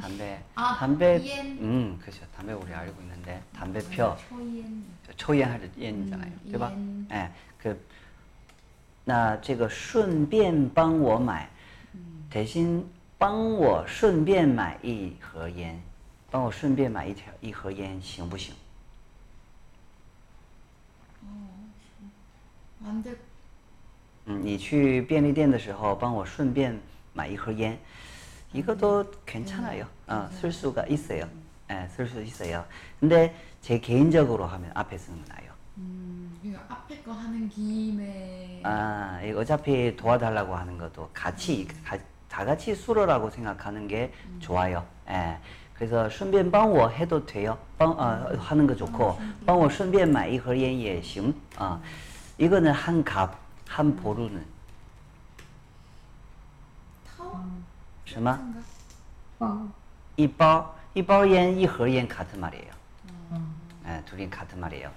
[0.00, 1.58] 담배 아, 담배 옌.
[1.60, 2.24] 음 그렇죠.
[2.36, 4.84] 담배 우리 알고 있는데 담배표 초연
[5.16, 6.30] 초연할 때 연이잖아요.
[6.30, 6.70] 음, 对吧?
[6.70, 7.06] 옌.
[7.10, 7.30] 예.
[7.60, 7.76] 그
[9.04, 11.48] 那这个顺便帮我买
[11.94, 12.26] 음.
[12.30, 12.86] 대신
[13.22, 15.80] 帮我顺便买一盒烟
[16.30, 18.54] 帮我顺便买一条一盒烟行不行
[22.84, 23.14] 안돼
[24.26, 26.78] 嗯，你去便利店的时候，帮我顺便
[27.14, 27.78] 买一盒烟，
[28.52, 29.86] 이것도괜찮아요。
[30.06, 31.26] 아, 쓸 수가 있어요.
[31.70, 32.64] 예, 쓸 수 있어요.
[33.00, 35.50] 근데 제 개인적으로 하면 앞에 쓰는 거 나요.
[35.78, 41.98] 음, 이거 앞에 거 하는 김에 아, 이 어차피 도와달라고 하는 것도 같이 가-
[42.32, 44.84] 다 같이 수로라고 생각하는 게 좋아요.
[45.08, 45.38] 예.
[45.74, 47.56] 그래서 顺便帮我 해도 돼요.
[47.78, 51.32] 帮 어, 하는 거 좋고 帮我顺便买一盒烟也行.
[51.56, 51.80] 어.
[52.36, 54.44] 이거는 한 갑, 한 보루는
[57.06, 57.40] 타워?
[58.04, 58.62] 什么 생각?
[59.38, 59.72] 方
[60.16, 62.70] 一包一包烟一盒烟 같은 말이에요.
[63.86, 64.90] 예, 둘이 같은 말이에요.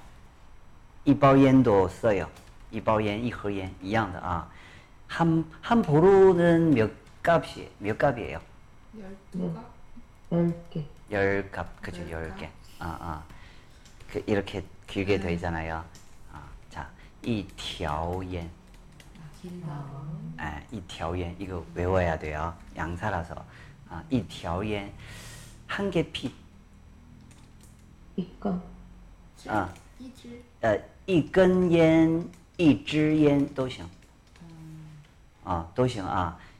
[1.06, 2.28] 一包烟도 써요.
[2.72, 4.48] 一包烟一盒烟一样的啊.
[5.08, 6.90] 한, 한 보루는 몇
[7.26, 8.40] 값이 몇 값이에요?
[9.34, 9.64] 12가?
[10.32, 12.02] 10개 열 값, 그죠?
[12.10, 12.40] 열 열 값.
[12.40, 12.50] 개.
[12.80, 13.24] 아, 아.
[14.10, 15.84] 그 이렇게 길게 돼 있잖아요.
[16.32, 16.90] 아, 자,
[17.24, 18.50] 一条烟.
[19.20, 20.08] 아, 길다고.
[20.38, 22.54] 아, 一条烟 이거 외워야 돼요.
[22.76, 23.36] 양사라서.
[23.90, 24.92] 아, 一条烟.
[25.68, 26.34] 한 개 피.
[28.18, 28.62] 이건
[29.48, 29.74] 아.
[30.00, 30.44] 이질.
[30.62, 33.88] 呃，一根烟、一支烟都行，
[35.44, 36.38] 啊，都行啊，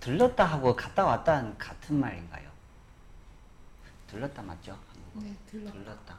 [0.00, 2.48] 들렀다 하고 갔다 왔다는 같은 말인가요?
[4.08, 4.72] 들렀다 맞죠?
[4.72, 5.20] 한국어.
[5.26, 5.72] 네, 들렀다.
[5.78, 6.18] 들렀다.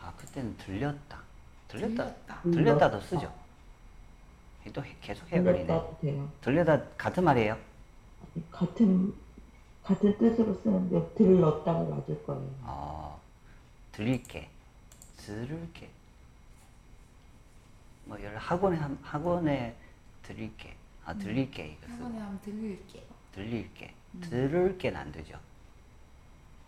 [0.00, 1.20] 아, 그때는 들렸다.
[1.68, 2.04] 들렸다.
[2.04, 2.42] 들렸다.
[2.42, 3.32] 들렸다도 쓰죠.
[4.74, 6.30] 또 해- 계속 해버리네.
[6.42, 7.56] 들렸다 같은 말이에요.
[8.50, 9.14] 같은
[9.82, 13.20] 같은 뜻으로 쓰는데 들렀다가 맞을 거예요 어,
[13.92, 14.48] 들릴게,
[15.16, 15.90] 들을게.
[18.04, 19.74] 뭐 예를 학원에 한- 학원에
[20.22, 23.02] 들릴게, 아 들릴게 이거 학원에 한번 들릴게요.
[23.32, 25.38] 들릴 게, 들을 게는 안 되죠.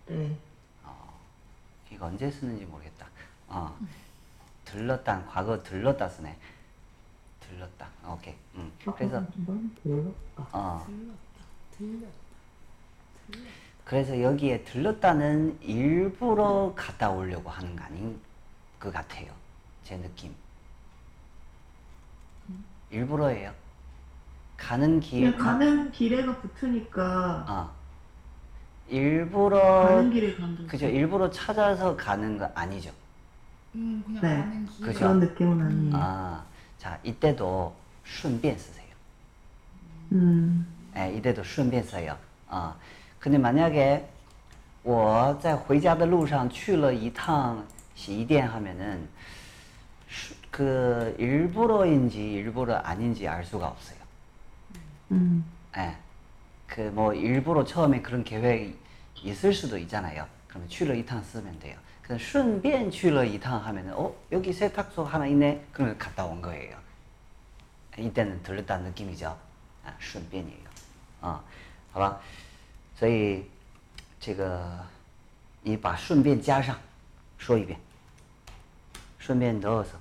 [0.06, 0.36] 네
[1.92, 3.06] 이거 언제 쓰는지 모르겠다.
[3.48, 3.76] 어,
[4.64, 6.36] 들렀다, 과거 들렀다 쓰네.
[7.40, 7.88] 들렀다.
[8.08, 8.34] 오케이.
[8.54, 8.72] 음.
[8.96, 11.16] 그래서 넌 들렀다 어, 들렀다.
[11.76, 12.08] 들렸다.
[13.30, 13.50] 들렸다.
[13.84, 18.18] 그래서 여기에 들렀다는 일부러 갔다 오려고 하는 거 아닌
[18.80, 19.34] 것 같아요.
[19.84, 20.34] 제 느낌.
[22.90, 23.52] 일부러예요.
[24.61, 27.71] 가는 길, 그냥 가는 길에가 붙으니까 아,
[28.89, 30.87] 일부러, 가는 길에 간다 그죠.
[30.87, 32.91] 일부러 찾아서 가는 거 아니죠.
[33.75, 34.29] 음, 그냥 네.
[34.41, 34.85] 가는 길.
[34.85, 34.99] 그죠.
[34.99, 36.43] 그런 느낌은 아니에요 아,
[36.77, 37.73] 자, 이때도
[38.05, 38.87] 顺便 쓰세요.
[40.13, 40.65] 음
[40.95, 42.17] 예, 이때도 顺便 써요.
[42.49, 42.73] 아,
[43.19, 44.07] 근데 만약에
[44.83, 47.61] 我在回家的路上去了一趟
[47.93, 49.07] 洗衣店 하면은
[50.09, 53.97] 수- 그 일부러인지 일부러 아닌지 알 수가 없어요.
[55.11, 55.45] 음.
[55.77, 55.95] 예.
[56.67, 58.77] 그 뭐 일부러 처음에 그런 계획이
[59.23, 60.27] 있을 수도 있잖아요.
[60.47, 61.77] 그러면 去了一趟 쓰면 돼요.
[62.01, 65.65] 그냥 顺便去了一趟 하면은 어 여기 세탁소 하나 있네.
[65.71, 66.77] 그러면 갔다 온 거예요.
[67.97, 69.37] 이때는 들렸다는 느낌이죠.
[69.85, 70.67] 아, 顺便이에요.
[71.21, 71.41] 어,
[71.91, 72.19] 好吧.
[72.95, 73.45] 所以
[74.19, 74.85] 这个
[75.63, 76.77] 你把顺便加上
[77.37, 77.79] 说一遍
[79.19, 80.00] 顺便 넣어서 어디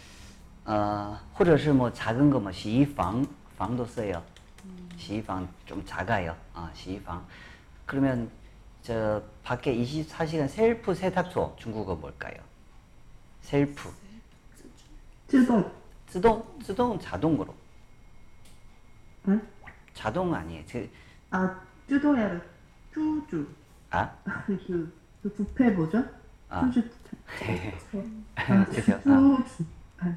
[0.64, 4.22] 어, 或者是뭐 작은 거, 뭐 洗衣房, 방도 써요.
[4.98, 6.34] 洗衣房 좀 작아요.
[6.54, 7.24] 아, 洗衣房.
[7.84, 8.28] 그러면
[8.82, 12.34] 저 밖에 24시간 셀프 세탁소 중국어 뭘까요?
[13.42, 13.90] 셀프,
[15.28, 15.70] 自动
[16.08, 17.54] 自动, 自动 자동으로.
[19.28, 19.40] 응?
[19.94, 20.62] 자동 아니에요.
[20.70, 20.88] 그,
[21.30, 22.40] 아 쭈도야
[22.92, 23.46] 쭈쭈
[23.90, 24.10] 아,
[24.46, 26.02] 그, 그 부패 뭐죠?
[26.48, 26.70] 아.
[26.70, 27.16] 쭈쭈 그죠?
[27.36, 27.40] 아.
[27.90, 28.92] 쭈쭈 아니 쭈쭈
[29.98, 30.16] 아,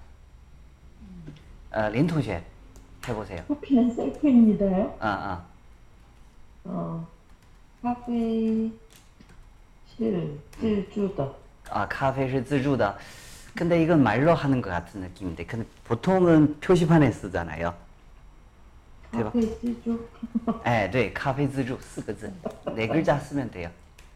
[1.72, 2.42] 어, 린同学
[3.06, 3.42] 해보세요.
[3.48, 4.96] 커피는 셀프입니다요.
[5.00, 5.44] 아, 아.
[6.64, 7.06] 어,
[7.82, 8.70] 카페
[9.96, 11.30] 실自助的.
[11.70, 12.96] 아, 咖啡是自助的.
[13.54, 17.72] 근데 이건 말로 하는 것 같은 느낌인데, 근데 보통은 표시판에 쓰잖아요.
[19.12, 19.32] 대박.
[19.32, 19.98] 카페 自助.
[20.64, 22.30] 哎， 对，咖啡自助四个字，
[22.74, 23.70] 네 글자 쓰면 돼요.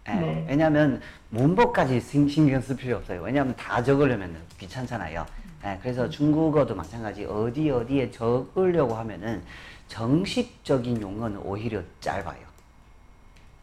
[0.09, 0.47] 예, 네.
[0.49, 3.23] 왜냐하면 문법까지 신- 신경 쓸 필요 없어요.
[3.23, 5.25] 왜냐하면 다 적으려면 귀찮잖아요.
[5.65, 9.45] 예, 그래서 중국어도 마찬가지 어디 어디에 적으려고 하면은
[9.89, 12.49] 정식적인 용어는 오히려 짧아요.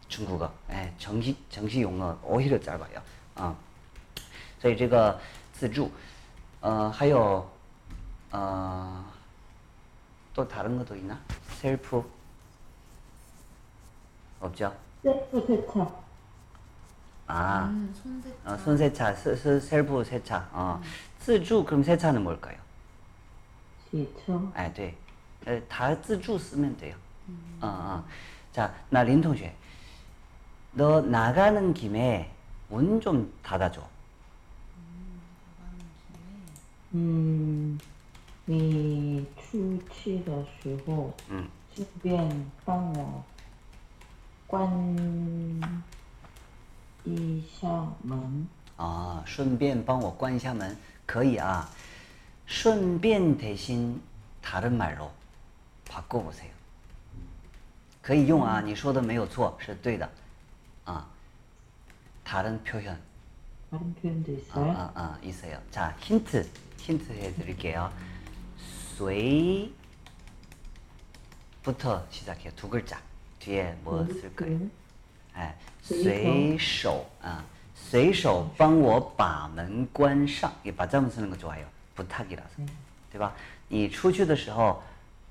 [0.07, 3.01] 중국어, 예, 정식 정식 용어 오히려 짧아요.
[3.35, 3.55] 어.
[4.59, 5.19] 所以这个
[5.53, 5.91] 自助，
[6.61, 7.47] 呃，还有，
[8.31, 9.03] 呃，
[10.33, 11.19] 또 다른 것도 있나?
[11.59, 12.03] 셀프
[14.39, 14.73] 없죠?
[15.03, 15.91] 셀프 세차.
[17.27, 18.35] 아, 음, 손세차.
[18.45, 20.47] 어, 손세차, 스, 스, 셀프 세차.
[20.51, 20.81] 어,
[21.21, 22.55] 自助 그럼 세차는 뭘까요?
[23.89, 24.39] 洗车.
[24.53, 24.93] 哎，对，
[25.45, 26.95] 呃，다 自助 쓰면 돼요.
[27.61, 28.03] 어, 어.
[28.51, 29.53] 자, 나 린同学,
[30.73, 32.29] 너 나가는 김에
[32.69, 33.81] 문 좀 닫아줘.
[35.59, 37.79] 나가는 김에 嗯，
[38.45, 43.23] 你出去的时候，嗯，顺便帮我
[44.47, 44.69] 关
[47.03, 47.67] 一下
[48.03, 48.47] 门。
[48.77, 51.67] 아, 顺便帮我关一下门 可以啊.
[52.47, 54.01] 顺便 대신
[54.41, 55.11] 다른 말로
[55.85, 56.49] 바꿔보세요.
[58.01, 60.09] 可以用啊,你说的没有错,是对的.
[60.85, 61.05] 아,
[62.23, 62.97] 다른 표현.
[63.69, 64.71] 다른 표현도 아, 있어요?
[64.71, 65.61] 아, 아, 있어요.
[65.71, 66.47] 자, 힌트.
[66.79, 67.91] 힌트 해드릴게요.
[68.95, 69.73] 随
[71.63, 72.51] 부터 시작해요.
[72.55, 73.01] 두 글자.
[73.39, 74.69] 뒤에 뭐 쓸까요?
[75.35, 77.43] 哎，随手啊，
[77.81, 81.65] 随手帮我把门关上，也把这么쓰는 거 좋아요.
[81.95, 82.61] 부탁이라서,
[83.11, 83.33] 对吧？
[83.69, 84.81] 你出去的时候，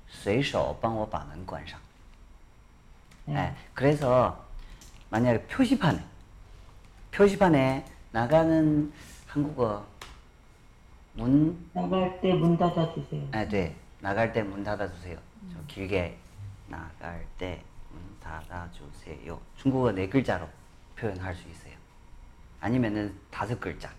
[0.09, 1.79] 随手帮我把门关上。
[3.29, 4.45] 예, 그래서
[5.09, 5.99] 만약에 표시판에
[7.11, 8.91] 표시판에 나가는
[9.27, 9.85] 한국어
[11.13, 13.27] 문, 나갈 때 문 닫아주세요.
[13.33, 15.17] 아, 네, 나갈 때 문 닫아주세요.
[15.51, 16.17] 좀 길게
[16.67, 19.39] 나갈 때 문 닫아주세요.
[19.57, 20.47] 중국어 네 글자로
[20.95, 21.60] 표현할 수 있어요.
[22.72, 23.92] 아니면은 다섯 글자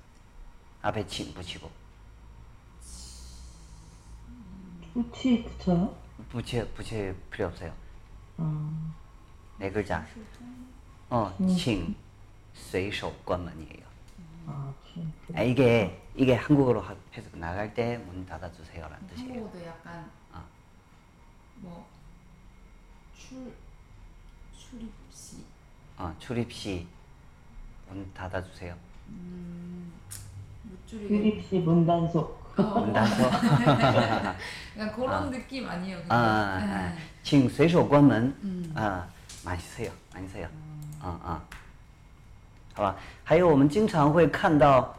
[0.82, 1.70] 앞에 치 붙이고
[4.94, 5.94] 붙이 붙여요?
[6.30, 7.74] 붙이 붙일 필요 없어요.
[8.40, 8.94] 음.
[9.58, 10.06] 네 글자.
[11.10, 11.48] 어, 음.
[11.56, 11.96] 칭,
[12.54, 13.84] 쇠쇼, 관만이에요.
[14.48, 14.74] 아,
[15.36, 19.34] 아, 이게 이게 한국어로 하- 해서 나갈 때 문 닫아주세요라는 뜻이에요.
[19.34, 20.00] 한국어도 약간
[20.32, 20.38] 어.
[20.38, 20.44] 아.
[21.58, 21.86] 뭐
[23.18, 23.52] 출
[24.58, 25.44] 출입시
[25.98, 26.88] 어, 출입시
[27.89, 28.75] 문 닫아주세요.
[30.65, 32.39] 못 줄이게 유립시 문단속.
[32.57, 33.31] 문 닫아서
[34.77, 35.99] 약간 그런 느낌 아니에요?
[35.99, 36.13] 근데?
[36.13, 36.89] 아, 아, 아.
[36.91, 36.99] 네.
[37.23, 38.73] 请随手关门 음.
[38.75, 39.07] 啊，
[39.45, 40.49] 많이쓰요 많이써요
[41.01, 41.43] 啊啊，
[42.75, 42.97] 好吧。
[43.23, 44.97] 还有我们经常会看到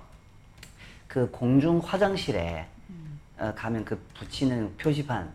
[1.08, 2.66] 그 공중 화장실에
[3.38, 5.30] 어, 가면 그 붙이는 표시판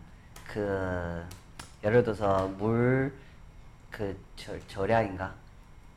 [0.47, 1.23] 그
[1.83, 3.13] 예를 들어서 물
[3.91, 4.17] 그
[4.67, 5.33] 절약인가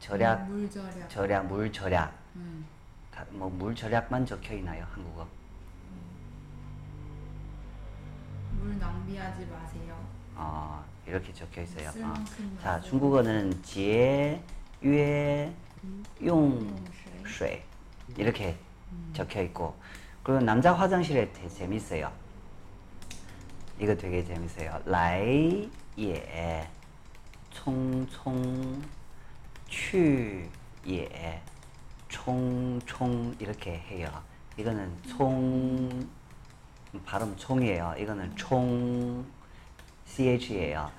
[0.04, 2.14] 절약, 음, 물 절약, 절약, 물 절약.
[2.36, 2.66] 음.
[3.30, 5.26] 뭐물 절약만 적혀 있나요, 한국어?
[5.92, 6.02] 음.
[8.60, 10.06] 물 낭비하지 마세요.
[10.36, 11.90] 어, 이렇게 적혀 있어요.
[12.06, 12.14] 어.
[12.62, 14.44] 자, 중국어는 제,
[14.84, 15.54] 예,
[15.86, 16.04] 음.
[16.26, 16.86] 용,
[17.26, 17.64] 쇠.
[18.18, 18.58] 이렇게
[18.92, 19.10] 음.
[19.14, 19.74] 적혀 있고.
[20.22, 22.12] 그리고 남자 화장실에 되게 재밌어요.
[23.80, 24.82] 이거 되게 재밌어요.
[24.86, 26.68] 라이, 예,
[27.52, 28.84] 총총.
[29.74, 31.42] 추예
[32.08, 34.08] 총총 이렇게 해요.
[34.58, 36.08] 이거는 총
[37.06, 37.96] 발음 총이에요.
[37.98, 39.26] 이거는 총
[40.06, 40.92] ch예요.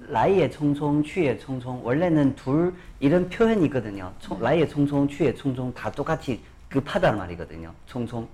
[0.00, 4.12] 라이에 총총 추에 총총 원래는 둘 이런 표현이 있거든요.
[4.18, 7.72] 총, 라이에 총총 추에 총총 다 똑같이 급하단 말이거든요.
[7.86, 8.28] 총총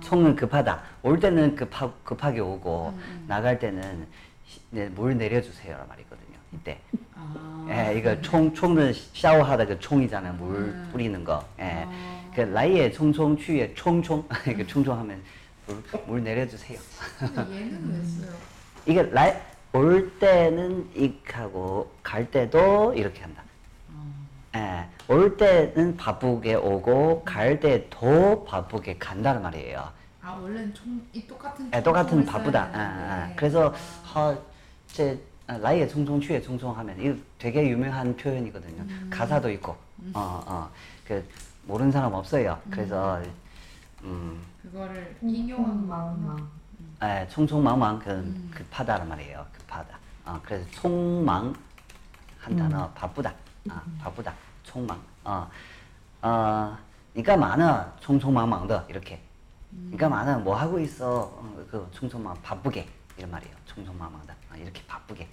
[0.00, 0.82] 총은 급하다.
[1.02, 3.24] 올 때는 급하, 급하게 오고 음, 음.
[3.26, 4.06] 나갈 때는
[4.94, 6.23] 물 내려주세요란 말이거든요.
[6.54, 6.78] 이때.
[7.14, 10.34] 아 예, 이거 총 총은 샤워하다 그 총이잖아요.
[10.34, 10.88] 물 음.
[10.92, 11.44] 뿌리는 거.
[11.58, 11.84] 예.
[11.86, 12.14] 아.
[12.34, 15.22] 그 라이에 총총 추에 총총 그 총총 하면
[15.66, 16.78] 물, 물 내려주세요.
[17.18, 18.36] 근데 얘는 왜 써요?
[18.86, 19.32] 이게 라이
[19.72, 23.42] 올 때는 익하고 갈 때도 이렇게 한다.
[24.56, 29.88] 예, 올 때는 바쁘게 오고 갈때더 바쁘게 간다는 말이에요.
[30.22, 32.62] 아 원래는 총, 이 똑같은 예, 똑같은 바쁘다.
[32.62, 33.16] 아, 아.
[33.16, 33.34] 되는데.
[33.36, 33.74] 그래서
[34.14, 34.42] 아, 어,
[34.86, 38.82] 제 아, 라이에 총총 추에 총총 하면 이거 되게 유명한 표현이거든요.
[38.82, 39.10] 음.
[39.12, 39.72] 가사도 있고,
[40.14, 40.70] 어, 어,
[41.06, 41.26] 그
[41.66, 42.58] 모르는 사람 없어요.
[42.66, 42.70] 음.
[42.70, 43.20] 그래서
[44.02, 45.86] 음, 그거를 인용한.
[45.86, 46.48] 망망.
[47.02, 48.50] 예, 총총망망 그 음.
[48.54, 49.44] 급하다는 말이에요.
[49.52, 49.98] 급하다.
[50.24, 51.54] 어, 그래서 총망
[52.38, 53.34] 한 단어 바쁘다.
[53.68, 54.32] 아, 바쁘다.
[54.62, 54.98] 총망.
[55.24, 55.50] 어,
[56.22, 56.78] 어,
[57.14, 57.92] 니가 많아.
[58.00, 59.20] 총총망망的 이렇게.
[59.90, 60.38] 니가 많아.
[60.38, 61.20] 뭐 하고 있어?
[61.20, 62.88] 어, 그 총총망 바쁘게
[63.18, 63.54] 이런 말이에요.
[63.66, 64.34] 총총망망다.
[64.54, 65.28] 아, 이렇게 바쁘게.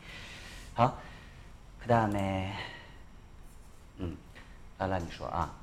[0.77, 0.99] 어?
[1.79, 2.57] 그 다음에,
[3.99, 4.17] 음,
[4.79, 5.53] 랄라니说 아.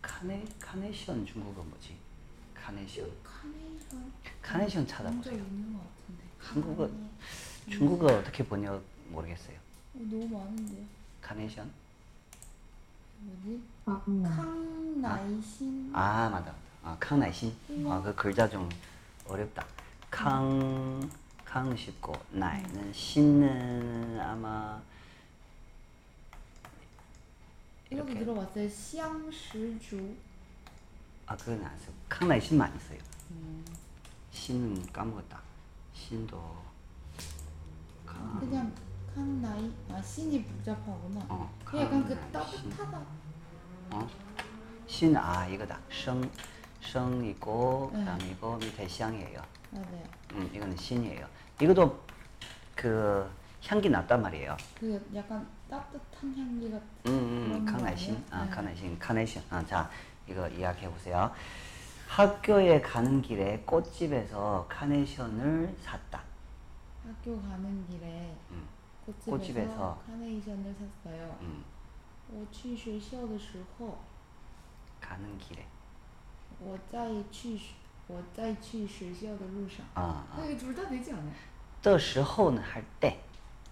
[0.00, 1.96] 카네, 카네션 중국어 뭐지?
[2.54, 3.10] 카네션.
[3.24, 4.12] 카네션.
[4.40, 5.34] 카네션 찾아보세요.
[5.34, 6.24] 있는 것 같은데.
[6.38, 7.10] 한국어, 카네.
[7.68, 9.56] 중국어 어떻게 번역 모르겠어요.
[9.56, 10.84] 어, 너무 많은데.
[11.20, 11.68] 카네션?
[13.18, 13.62] 뭐지?
[13.86, 14.24] 아, 음.
[15.94, 16.54] 아, 아, 맞아.
[16.84, 17.56] 아, 캉나이신.
[17.70, 17.90] 음.
[17.90, 18.68] 아, 그 글자 좀.
[19.26, 19.66] 어렵다.
[20.10, 21.08] 캉,
[21.44, 24.80] 캉은 쉽고, 나이는 신는 아마
[27.90, 28.64] 이렇게 들어봤어요.
[28.98, 30.14] 향시주.
[31.26, 32.98] 아 그건 안 쓰고 나이 신만 있어요.
[33.30, 33.64] 음.
[34.30, 35.40] 신은 까먹었다.
[35.94, 36.62] 신도
[38.06, 38.40] 캉.
[38.40, 38.74] 그냥
[39.14, 41.24] 칸나이 아 신이 복잡하구나.
[41.28, 42.98] 어, 그냥 그 따뜻하다.
[43.92, 44.08] 어?
[44.86, 45.78] 신 아 이거다.
[45.90, 46.20] 성
[46.81, 48.05] 성이고, 그 네.
[48.05, 49.41] 다음에 이거 밑에香이에요.
[49.71, 50.03] 맞아요.
[50.33, 51.25] 음, 이거는 신이에요.
[51.61, 51.99] 이것도
[52.75, 53.29] 그
[53.65, 54.55] 향기 났단 말이에요.
[54.79, 56.85] 그 약간 따뜻한 향기 같은.
[57.07, 58.13] 음, 음, 그런 거 카네이신.
[58.15, 58.27] 아니에요?
[58.31, 58.49] 아, 네.
[58.51, 59.43] 카네이신, 카네이션.
[59.49, 59.89] 아, 자,
[60.27, 61.31] 이거 이야기해 보세요.
[62.07, 66.21] 학교에 가는 길에 꽃집에서 카네이션을 샀다.
[67.05, 68.67] 학교 가는 길에 음,
[69.05, 70.01] 꽃집에서, 꽃집에서.
[70.07, 71.37] 카네이션을 샀어요.
[71.41, 71.63] 음,
[72.29, 73.97] 我去学校的时候，
[74.99, 75.65] 가는 길에.
[76.61, 77.59] 我在去
[78.07, 79.85] 我在去学校的路上。
[79.95, 80.43] 아, 아.
[80.45, 81.33] 이게 둘 다 되지 않아요?
[81.81, 83.23] 的时候는 할 때,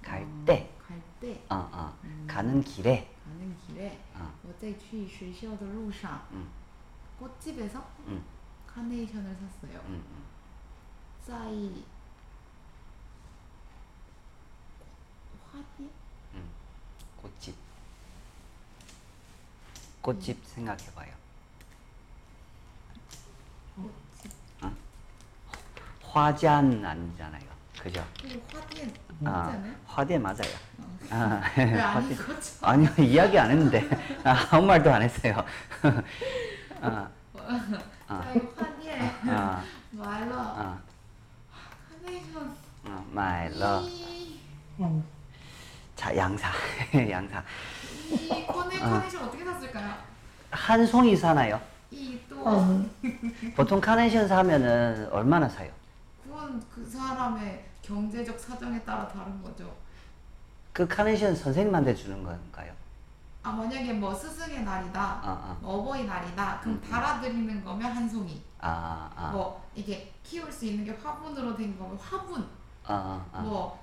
[0.02, 2.26] 갈 때, 갈 때, 어, 어, 음.
[2.28, 6.48] 가는 길에, 가는 길에 어, 我在去学校的路上 음,
[7.20, 8.24] 꽃집에서 음,
[8.68, 9.80] 카네이션을 샀어요.
[9.88, 10.24] 음, 음.
[11.26, 11.34] 在
[15.52, 15.90] 花店
[16.36, 16.50] 음,
[17.22, 17.56] 꽃집.
[20.02, 21.19] 꽃집 생각해봐요.
[26.13, 27.43] 화잔 아니잖아요.
[27.81, 28.05] 그죠?
[28.21, 28.93] 그 화된
[29.25, 29.75] 아, 맞잖아요.
[29.87, 30.41] 화된 맞아요.
[30.79, 30.99] 어.
[31.11, 31.41] 아,
[31.95, 32.19] 화된.
[32.63, 33.89] 아니요 이야기 안 했는데
[34.25, 35.45] 아, 아무 말도 안 했어요.
[36.83, 37.09] 아,
[38.09, 38.15] 아,
[38.57, 40.79] 화된 아, 말로 아,
[41.89, 43.83] 화내서 아, 어, 말러.
[43.83, 44.41] 이,
[45.95, 46.49] 자 양사
[46.95, 47.43] 양사
[48.11, 49.27] 이 커넥 커넥션 어.
[49.27, 49.95] 어떻게 샀을까요?
[50.51, 51.61] 한 송이 사나요?
[51.91, 52.85] 이또 어.
[53.55, 55.71] 보통 카네이션 사면은 얼마나 사요?
[56.41, 59.71] 그건 그 사람의 경제적 사정에 따라 다른 거죠.
[60.73, 62.73] 그 카네이션 선생님한테 주는 건가요?
[63.43, 68.43] 아 만약에 뭐 스승의 날이다, 아, 아, 뭐 어버이날이다, 그럼 달아드리는 거면 한 송이.
[68.61, 72.47] 아, 아, 뭐 이게 키울 수 있는 게 화분으로 된 거면 화분.
[72.87, 73.41] 아, 아.
[73.41, 73.79] 뭐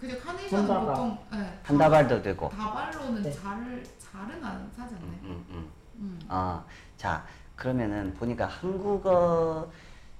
[0.00, 0.94] 그죠 카네이션은 한 다발.
[0.94, 2.48] 보통 예, 한 다발도 되고.
[2.48, 3.32] 다발로는 네.
[3.32, 5.18] 잘 잘은 안 사지 않나요?
[5.22, 5.70] 음, 음.
[5.98, 6.20] 음.
[6.28, 6.62] 아,
[6.96, 7.24] 자,
[7.54, 9.68] 그러면은 보니까 한국어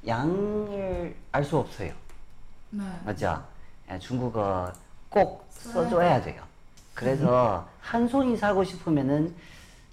[0.05, 1.93] 양을 알 수 없어요.
[2.71, 2.83] 네.
[3.05, 3.43] 맞죠?
[3.89, 4.71] 예, 중국어
[5.09, 6.43] 꼭 써야 써줘야 돼요.
[6.93, 9.33] 그래서 한 송이 사고 싶으면은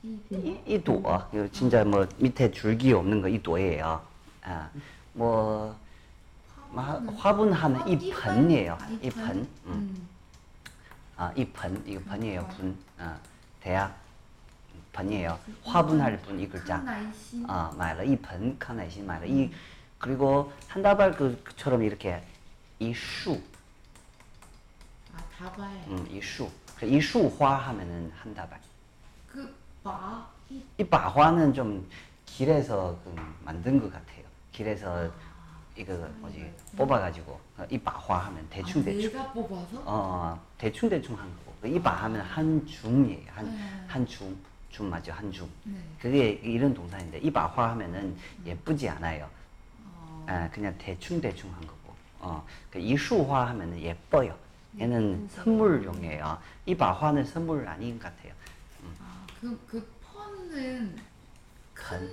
[0.03, 1.01] 이 이, 이朵,
[1.33, 4.01] 이거 진짜 뭐 밑에 줄기 없는 거 이朵예요.
[4.43, 4.69] 아,
[5.13, 5.77] 뭐
[6.73, 8.79] 마- 화분은 화분하면 이 아,盆이에요.
[8.81, 9.37] 아, 이 盆.
[9.37, 9.49] 음.
[9.67, 10.09] 음.
[11.17, 12.41] 아, 이 盆, 이거盆이에요.
[12.43, 12.47] 아.
[12.55, 12.77] 분.
[12.99, 13.19] 아,
[13.61, 13.93] 대야.
[14.93, 15.39] 盆이에요.
[15.65, 16.77] 화분할 분 이 글자.
[16.77, 17.45] 칸나이신.
[17.49, 19.51] 아, 买了一盆康乃馨 买了이
[20.04, 22.22] 그리고 한 다발 그처럼 이렇게
[22.78, 23.42] 이树,
[25.16, 25.70] 아 다발.
[25.88, 26.06] 음.
[26.78, 28.60] 그 이수 화 하면은 한 다발.
[29.30, 31.90] 그바 이이 바화는 좀
[32.26, 34.26] 길에서 그 만든 것 같아요.
[34.52, 35.10] 길에서
[35.78, 37.40] 이거 뭐지 뽑아가지고
[37.70, 39.10] 이 바화 하면 대충 아, 대충.
[39.10, 39.84] 내가 뽑아서?
[39.86, 41.66] 어, 대충 대충 한 거고.
[41.66, 42.66] 이바 하면 한
[43.46, 43.86] 네.
[43.88, 44.38] 한 줌,
[44.70, 45.14] 줌 맞죠?
[45.14, 45.50] 한 줌.
[45.64, 45.80] 네.
[45.98, 49.30] 그게 이런 동사인데 이 바화 하면은 예쁘지 않아요.
[50.28, 51.94] 아, 그냥 대충대충 한 거고.
[52.20, 54.38] 어, 그러니까 그 이수화 하면 예뻐요.
[54.80, 56.38] 얘는 네, 선물용이에요.
[56.66, 58.34] 이 바화는 선물 아닌 것 같아요.
[58.84, 58.96] 음.
[59.02, 60.96] 아, 그럼 그, 그 펀은
[61.74, 62.10] 큰 큰,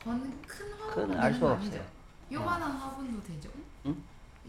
[0.00, 1.84] 번은 큰 화분 그건 알 수 없어요.
[2.32, 2.74] 요만한 어.
[2.74, 3.48] 화분도 되죠?
[3.86, 3.96] 응?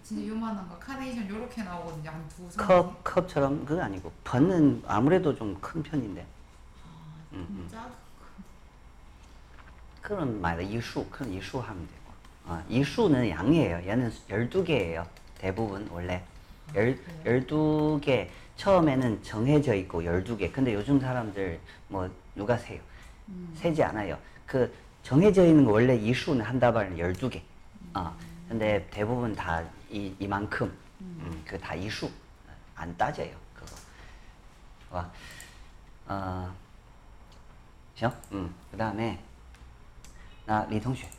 [0.03, 2.09] 진짜 요만한 거 카네이션 요렇게 나오거든요.
[2.09, 2.65] 한 두 손.
[2.65, 6.21] 컵, 컵처럼 그건 아니고, 번은 아무래도 좀 큰 편인데.
[6.21, 6.87] 아,
[7.33, 7.67] 음, 음.
[7.69, 7.95] 작은 거.
[10.01, 10.67] 그런 말이야.
[10.67, 11.98] 이수, 그건 이수하면 돼요.
[12.49, 13.87] 어, 이 수는 양이에요.
[13.87, 15.05] 얘는 12개예요.
[15.37, 16.23] 대부분 원래
[16.73, 18.27] 열, 12개
[18.57, 20.51] 처음에는 정해져 있고 12개.
[20.51, 22.81] 근데 요즘 사람들 뭐 누가 세요?
[23.27, 23.53] 음.
[23.55, 24.17] 세지 않아요.
[24.47, 24.73] 그
[25.03, 27.39] 정해져 있는 거 원래 이 수는 한 다발은 12개.
[27.93, 28.11] 어,
[28.47, 30.67] 근데 대부분 다 이, 이만큼
[31.01, 32.09] 음, 음 그다 이수
[32.75, 33.31] 안 따져요.
[33.53, 33.75] 그거.
[34.89, 35.11] 와.
[36.07, 36.51] 어.
[37.99, 38.55] 行, 음.
[38.71, 39.21] 그다음에
[40.45, 41.18] 나 리동슈.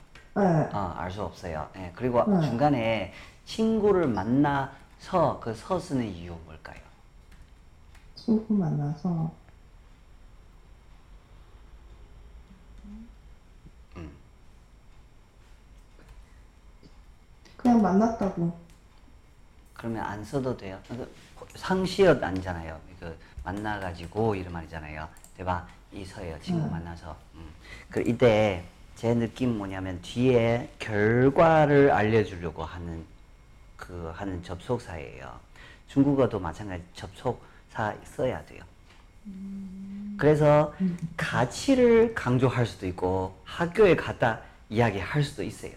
[0.35, 1.69] 네, 어, 알수 없어요.
[1.75, 2.41] 예, 그리고 네.
[2.47, 3.13] 중간에
[3.45, 6.79] 친구를 만나서 그 서 쓰는 이유 뭘까요?
[8.15, 9.31] 친구 만나서
[17.57, 18.59] 그냥 만났다고.
[19.73, 20.79] 그러면 안 써도 돼요.
[20.87, 21.07] 그
[21.55, 22.79] 상시역 아니잖아요.
[22.99, 25.07] 그 만나가지고 이런 말이잖아요.
[25.37, 26.39] 대박 이서예요.
[26.41, 27.15] 친구 만나서.
[27.35, 27.49] 음.
[27.89, 28.63] 그 이때
[29.01, 33.03] 제 느낌 뭐냐면 뒤에 결과를 알려주려고 하는
[33.75, 35.39] 그 하는 접속사예요.
[35.87, 38.63] 중국어도 마찬가지 접속사 써야 돼요.
[40.19, 40.75] 그래서
[41.17, 44.39] 가치를 강조할 수도 있고 학교에 갔다
[44.69, 45.73] 이야기할 수도 있어요.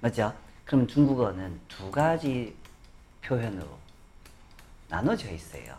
[0.00, 0.32] 맞죠?
[0.64, 2.56] 그럼 중국어는 두 가지
[3.20, 3.68] 표현으로
[4.88, 5.76] 나눠져 있어요.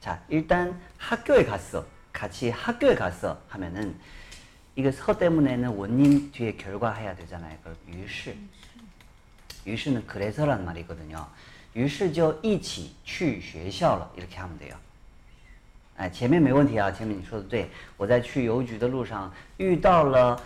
[0.00, 1.86] 자, 일단 학교에 갔어.
[2.12, 3.96] 같이 학교에 갔어 하면은
[4.75, 7.57] 이거 서 때문에는 원인 뒤에 결과 해야 되잖아요.
[7.63, 8.35] 그럼 于是
[9.65, 11.25] 于是는 그래서란 말이거든요.
[11.73, 14.75] 于是就一起去学校了 이렇게 하면 돼요.
[15.97, 17.69] 哎，前面没问题啊，前面你说的对。
[17.97, 20.41] 我在去邮局的路上遇到了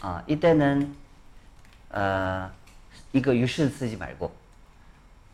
[0.00, 0.96] 아, 이때는
[1.90, 2.50] 어,
[3.12, 4.34] 이거 유시 쓰지 말고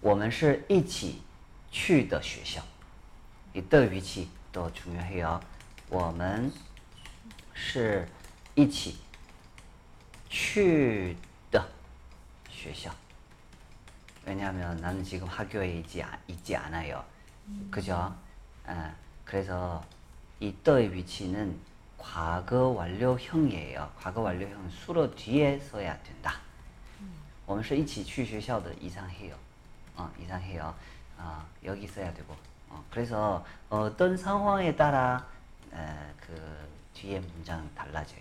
[0.01, 1.23] 我们是一起
[1.71, 2.63] 去的学校.
[3.55, 5.41] 이때 위치 더 중요해요.
[5.89, 6.53] 我们
[7.55, 8.09] 是
[8.55, 8.99] 一起
[10.31, 11.17] 去
[11.51, 11.65] 的
[12.51, 12.91] 学校.
[14.25, 17.05] 왜냐하면 나는 지금 학교에 있지, 아- 있지 않아요.
[17.71, 18.13] 그죠?
[18.67, 18.93] 아,
[19.25, 19.85] 그래서
[20.41, 21.59] 이때의 위치는
[21.97, 23.91] 과거 완료형이에요.
[23.99, 26.41] 과거 완료형 수로 뒤에 써야 된다.
[27.47, 29.33] 我们是一起去学校的 이상해요.
[29.95, 30.75] 어, 이상해요.
[31.19, 32.35] 어, 여기 써야 되고.
[32.69, 35.25] 어, 그래서 어떤 상황에 따라
[35.73, 35.77] 에,
[36.21, 38.21] 그 뒤에 문장 달라져요.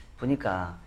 [0.20, 0.78] 보니까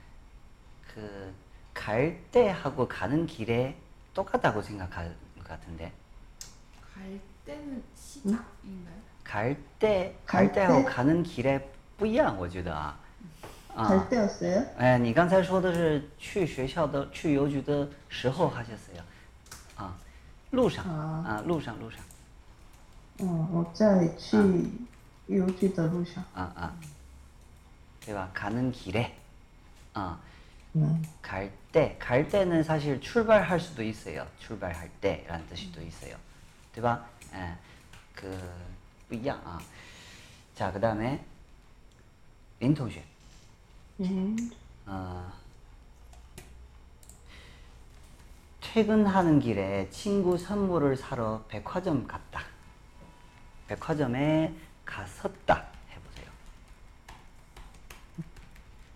[0.94, 1.34] 그
[1.74, 3.74] 갈 때하고 가는 길에
[4.14, 5.94] 똑같다고 생각할 것 같은데
[6.94, 8.96] 갈 때는 시작인가요?
[9.24, 10.84] 갈 때, 갈 갈 때하고 때?
[10.86, 12.98] 가는 길에 不一样,我觉得啊.
[13.76, 14.66] 啊 갈 때였어요?
[14.78, 19.02] 哎，你刚才说的是去学校的、去邮局的时候하셨어요.
[19.78, 19.92] 아,
[20.52, 22.02] 路上啊啊，路上路上
[23.20, 24.38] 嗯，我在去
[25.28, 26.22] 邮局的路上。
[26.34, 26.74] 啊啊，
[28.04, 28.30] 对吧？
[28.34, 29.14] 가는 길에
[29.94, 30.20] 아
[30.74, 31.02] 네.
[31.22, 34.28] 갈 때, 갈 때는 사실 출발할 수도 있어요.
[34.40, 36.16] 출발할 때라는 뜻이도 있어요.
[36.74, 37.06] 对吧?
[37.34, 37.56] 예,
[38.16, 38.28] 그,
[39.08, 39.60] 不一样啊.
[40.56, 41.24] 자, 그 다음에,
[42.60, 43.04] 린同学,
[44.02, 44.52] 음,
[44.86, 45.32] 어,
[48.62, 52.44] 퇴근하는 길에 친구 선물을 사러 백화점 갔다.
[53.68, 54.54] 백화점에
[54.86, 55.68] 갔었다.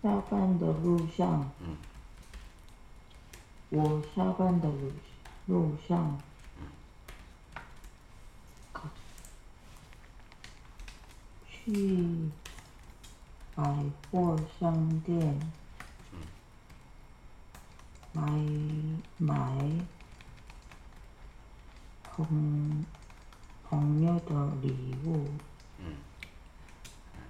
[0.01, 1.77] 下班的路上，嗯。
[3.69, 4.91] 我下班的路
[5.45, 6.19] 路上，
[11.47, 12.31] 去
[13.53, 13.63] 百
[14.09, 15.39] 货商店
[18.11, 18.23] 买
[19.17, 19.85] 买
[22.03, 22.85] 朋
[23.69, 25.27] 朋友的礼物，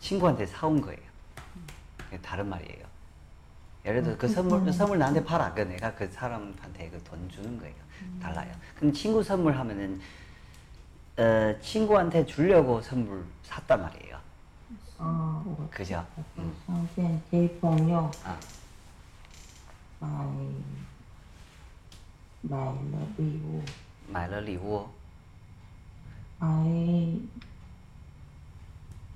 [0.00, 1.00] 친구한테 사온 거예요.
[1.98, 2.84] 그게 다른 말이에요.
[3.84, 5.52] 예를 들어 그 선물 그 선물 나한테 팔아.
[5.54, 7.74] 그 내가 그 사람한테 그 돈 주는 거예요.
[8.20, 8.52] 달라요.
[8.76, 10.00] 그럼 친구 선물 하면은
[11.16, 14.18] 어, 친구한테 주려고 선물 샀단 말이에요.
[14.98, 16.06] 啊，我 그죠?
[16.38, 16.54] 음.
[16.66, 18.38] 商店给朋友 아,
[20.00, 20.08] 买
[22.42, 23.62] 买了礼物，
[24.08, 24.88] 买了礼物，
[26.38, 26.46] 买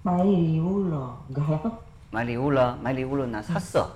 [0.02, 1.78] 买礼物了，가
[2.10, 3.90] 买礼物了，买礼物了，나 샀어.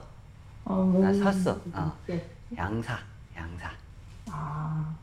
[0.64, 1.18] 어, 나 네.
[1.22, 1.58] 샀어.
[1.72, 1.92] 어.
[2.06, 2.22] 네.
[2.56, 2.98] 양사,
[3.36, 3.70] 양사,
[4.30, 4.94] 아,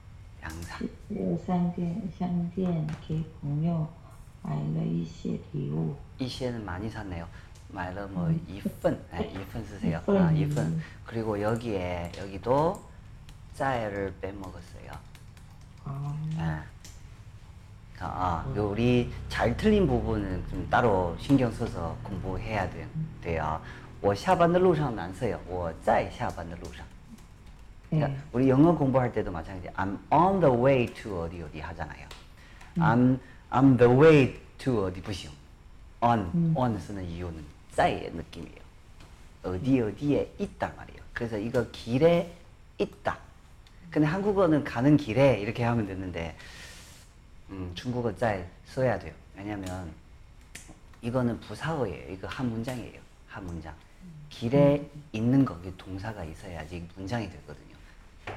[0.43, 0.79] 양사.
[1.09, 3.87] 这商店商店给朋友
[4.43, 7.27] 买了一些礼物， 이시에는 많이 샀네요.
[7.71, 9.99] 말로 뭐 이phần, 네, 이phần 쓰세요.
[10.03, 10.17] 이phần.
[10.17, 10.81] 아, 이phần.
[11.05, 12.81] 그리고 여기에 여기도
[13.55, 14.91] 짤을 빼먹었어요.
[15.85, 16.63] 아,
[18.03, 18.03] 예.
[18.03, 22.87] 아, 요 우리 잘 틀린 부분은 좀 따로 신경 써서 공부해야 돼,
[23.21, 23.59] 돼요.
[24.01, 25.37] 我下班的路上难써요.
[25.47, 26.85] 我在下班的路上.
[27.89, 28.17] 그러니까 네.
[28.31, 29.67] 우리 영어 공부할 때도 마찬가지.
[29.75, 32.07] I'm on the way to 어디 어디 하잖아요.
[32.77, 33.19] I'm
[33.51, 35.31] I'm the way to 어디 不行.
[36.01, 38.59] on on 쓰는 이유는 在의 느낌이에요.
[39.43, 41.01] 어디 어디에 있다 말이에요.
[41.13, 42.33] 그래서 이거 길에
[42.77, 43.17] 있다.
[43.89, 46.35] 근데 한국어는 가는 길에 이렇게 하면 되는데
[47.53, 49.13] 음, 중국어 在 써야 돼요.
[49.35, 49.91] 왜냐면
[51.01, 52.11] 이거는 부사어예요.
[52.11, 52.99] 이거 한 문장이에요.
[53.27, 53.73] 한 문장.
[54.29, 57.75] 길에 있는 거, 이 동사가 있어야지 문장이 되거든요.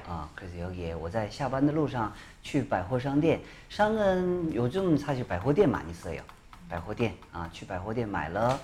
[0.07, 2.11] 어, 그래서 여기에 我在下班的路上
[2.41, 3.41] 去百货商店.
[3.69, 6.21] 상은 요즘 사실 百货店 많이 써요.
[6.67, 8.59] 百货店 아, 去百货店买了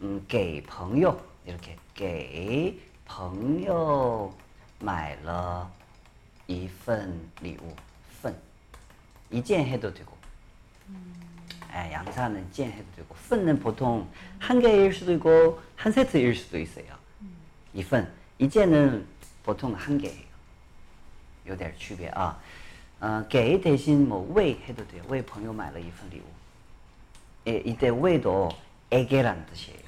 [0.00, 4.32] 음, 给朋友 이렇게 给朋友
[4.80, 5.70] 买了
[6.46, 7.76] 一份礼物份
[9.30, 10.16] 이件 해도 되고
[11.74, 16.86] 예, 양사는 件 해도 되고 份은 보통 한 개일 수도 있고 한 세트일 수도 있어요.
[17.72, 19.06] 이份 一件은
[19.42, 20.32] 보통 한 개예요.
[21.46, 22.38] 요될 区别 아.
[23.00, 25.02] 어, 给 대신 뭐 为 해도 돼요.
[25.08, 26.24] 为朋友买了一份礼物.
[27.48, 28.48] 예, 이때 为도
[28.90, 29.80] 에게라는 뜻이에요.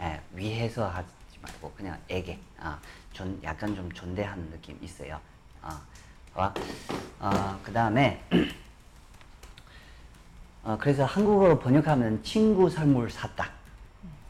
[0.00, 1.08] 예, 위해서 하지
[1.40, 2.38] 말고 그냥 에게.
[2.58, 2.78] 아,
[3.12, 5.20] 존, 약간 좀 존대하는 느낌 있어요.
[5.60, 5.82] 아,
[6.34, 6.52] 와.
[7.20, 8.22] 어, 그 다음에
[10.62, 13.50] 어, 그래서 한국어로 번역하면 친구 선물 샀다.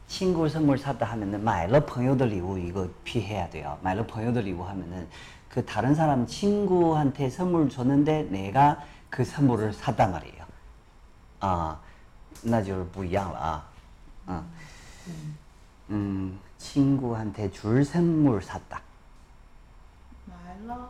[0.07, 3.77] 친구 선물 샀다 하면은 买了朋友的礼物 이거 피해야 돼요.
[3.81, 5.07] 买了朋友的礼物 하면은
[5.49, 10.45] 그 다른 사람 친구한테 선물 줬는데 내가 그 선물을 샀단 말이에요.
[11.41, 11.79] 아,
[12.43, 13.65] 那就是不一样了啊.
[14.27, 14.45] 어.
[15.89, 18.81] 음, 친구한테 줄 선물 샀다.
[20.25, 20.89] 买了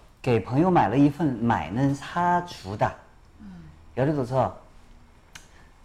[0.22, 2.94] 给朋友买了一份买는 사주다.
[3.96, 4.58] 예를 들어서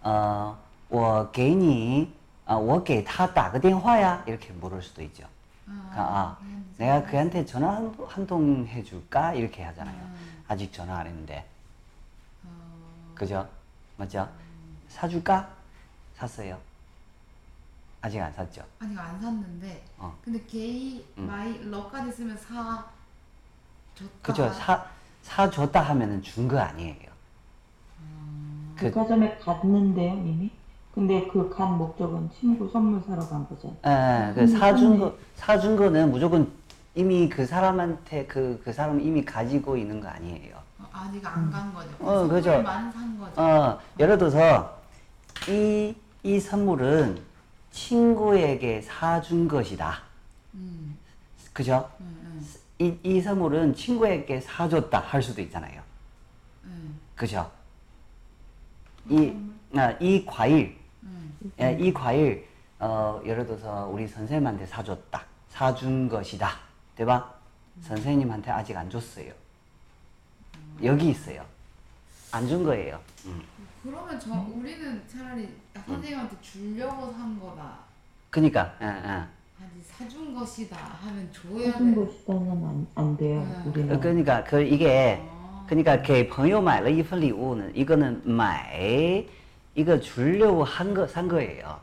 [0.02, 0.56] 어,
[0.88, 2.12] 我给你
[2.44, 5.24] 어, 我给他打个电话呀 이렇게 물을 수도 있죠.
[5.64, 6.38] 그러니까, 아,
[6.76, 9.96] 내가 그한테 전화 한, 한 통 해줄까 이렇게 하잖아요.
[10.48, 11.46] 아직 전화 안 했는데,
[13.14, 13.48] 그죠?
[13.96, 14.28] 맞죠?
[14.88, 15.48] 사줄까?
[16.16, 16.58] 샀어요.
[18.00, 18.62] 아직 안 샀죠.
[18.80, 20.12] 아직 안 샀는데 어.
[20.24, 21.26] 근데 게이 음.
[21.28, 22.95] 마이 러까지 쓰면 사 줬다.
[24.21, 24.51] 그죠?
[24.53, 24.85] 사
[25.23, 27.07] 사줬다 하면은 준 거 아니에요.
[28.77, 30.49] 그 백화점에 갔는데요, 이미?
[30.93, 34.29] 근데 그 간 목적은 친구 선물 사러 간 거잖아.
[34.29, 34.99] 예, 그 음, 사준.
[34.99, 36.51] 거 사준 거는 무조건
[36.95, 40.55] 이미 그 사람한테 그 그 사람 이미 가지고 있는 거 아니에요.
[40.79, 41.89] 어, 아직 안 간 거죠.
[41.99, 42.63] 어, 그죠.
[42.63, 43.41] 산 거죠.
[43.41, 44.77] 어, 예를 들어서
[45.49, 47.19] 이 이 선물은
[47.71, 49.99] 친구에게 사준 것이다.
[50.55, 50.97] 음,
[51.53, 51.87] 그죠?
[52.01, 52.26] 음, 음,
[52.79, 55.81] 이, 이 선물은 친구에게 사줬다 할 수도 있잖아요.
[56.65, 57.49] 음, 그죠?
[59.09, 59.33] 이,
[59.75, 61.33] 아, 이 과일, 음.
[61.59, 62.47] 예, 이 과일,
[62.79, 65.23] 어, 예를 들어서 우리 선생님한테 사줬다.
[65.49, 66.51] 사준 것이다.
[66.95, 67.33] 对吧?
[67.81, 69.31] 선생님한테 아직 안 줬어요.
[70.83, 71.43] 여기 있어요.
[72.31, 72.99] 안 준 거예요.
[73.25, 73.41] 음.
[73.81, 75.49] 그러면 저 우리는 차라리
[75.85, 77.79] 선생님한테 주려고 산 거다.
[78.29, 79.23] 그니까, 예, 예.
[79.60, 82.00] 아니 사준 것이다 하면 줘야 사준 돼.
[82.04, 83.62] 것이다는 안, 안 돼요, 음.
[83.72, 84.00] 우리는.
[84.00, 85.64] 그러니까 그 이게 아.
[85.68, 89.24] 그러니까 给朋友买了一份礼物는 이거는 买
[89.74, 91.78] 이거 주려고 한 거 산 거예요.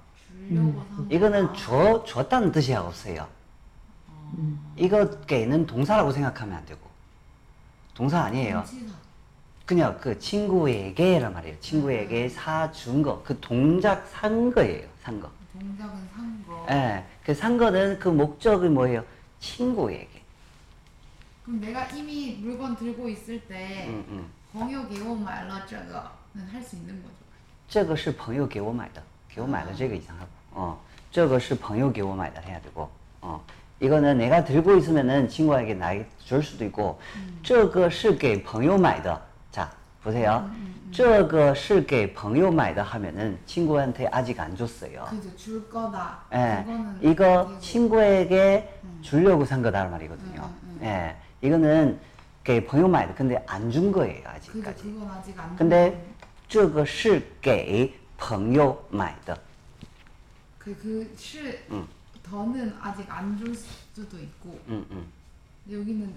[0.48, 1.60] 주려고 산 이거는 거다.
[1.60, 3.26] 줘 줬다는 뜻이 없어요.
[4.38, 4.60] 음.
[4.76, 6.80] 이거 给는 동사라고 생각하면 안 되고
[7.96, 8.64] 동사 아니에요.
[8.68, 8.94] 치사.
[9.66, 11.60] 그냥 그 친구에게란 말이에요.
[11.60, 14.88] 친구에게 사준 거, 그 동작 산 거예요.
[15.04, 15.30] 산 거.
[15.54, 16.66] 동작은 산 거.
[16.70, 19.04] 예, 그 산 거는 그 목적이 뭐예요?
[19.40, 20.22] 친구에게.
[21.44, 24.26] 그럼 내가 이미 물건 들고 있을 때 음, 음.
[24.52, 27.16] 朋友给我买了这个는 할 수 있는 거죠.
[27.68, 30.78] 这个是朋友给我买的，给我买了这个 이상하고, 어,
[31.12, 32.90] 这个是朋友给我买的 해야 되고,
[33.22, 33.44] 어,
[33.80, 37.00] 이거는 내가 들고 있으면은 친구에게 나에게 줄 수도 있고,
[37.44, 39.20] 这个是给朋友买的.
[39.52, 39.72] 자,
[40.04, 40.50] 보세요.
[40.94, 45.06] 这个是给朋友买的 하면은 친구한테 아직 안 줬어요.
[45.10, 46.20] 그죠 줄 거다.
[46.34, 47.60] 예, 그거는 이거 되고.
[47.60, 50.50] 친구에게 주려고 산 거다 말이거든요.
[50.64, 52.00] 음, 예, 이거는
[52.44, 54.84] 给朋友买的, 근데 안 준 거예요 그죠 아직까지.
[54.84, 55.56] 그건 아직 안.
[55.56, 56.04] 근데
[56.48, 59.38] 这个是给朋友买的.
[60.58, 61.88] 그그실 음.
[62.24, 65.06] 더는 아직 안 줄 수도 있고 음, 음.
[65.66, 66.14] 근데 여기는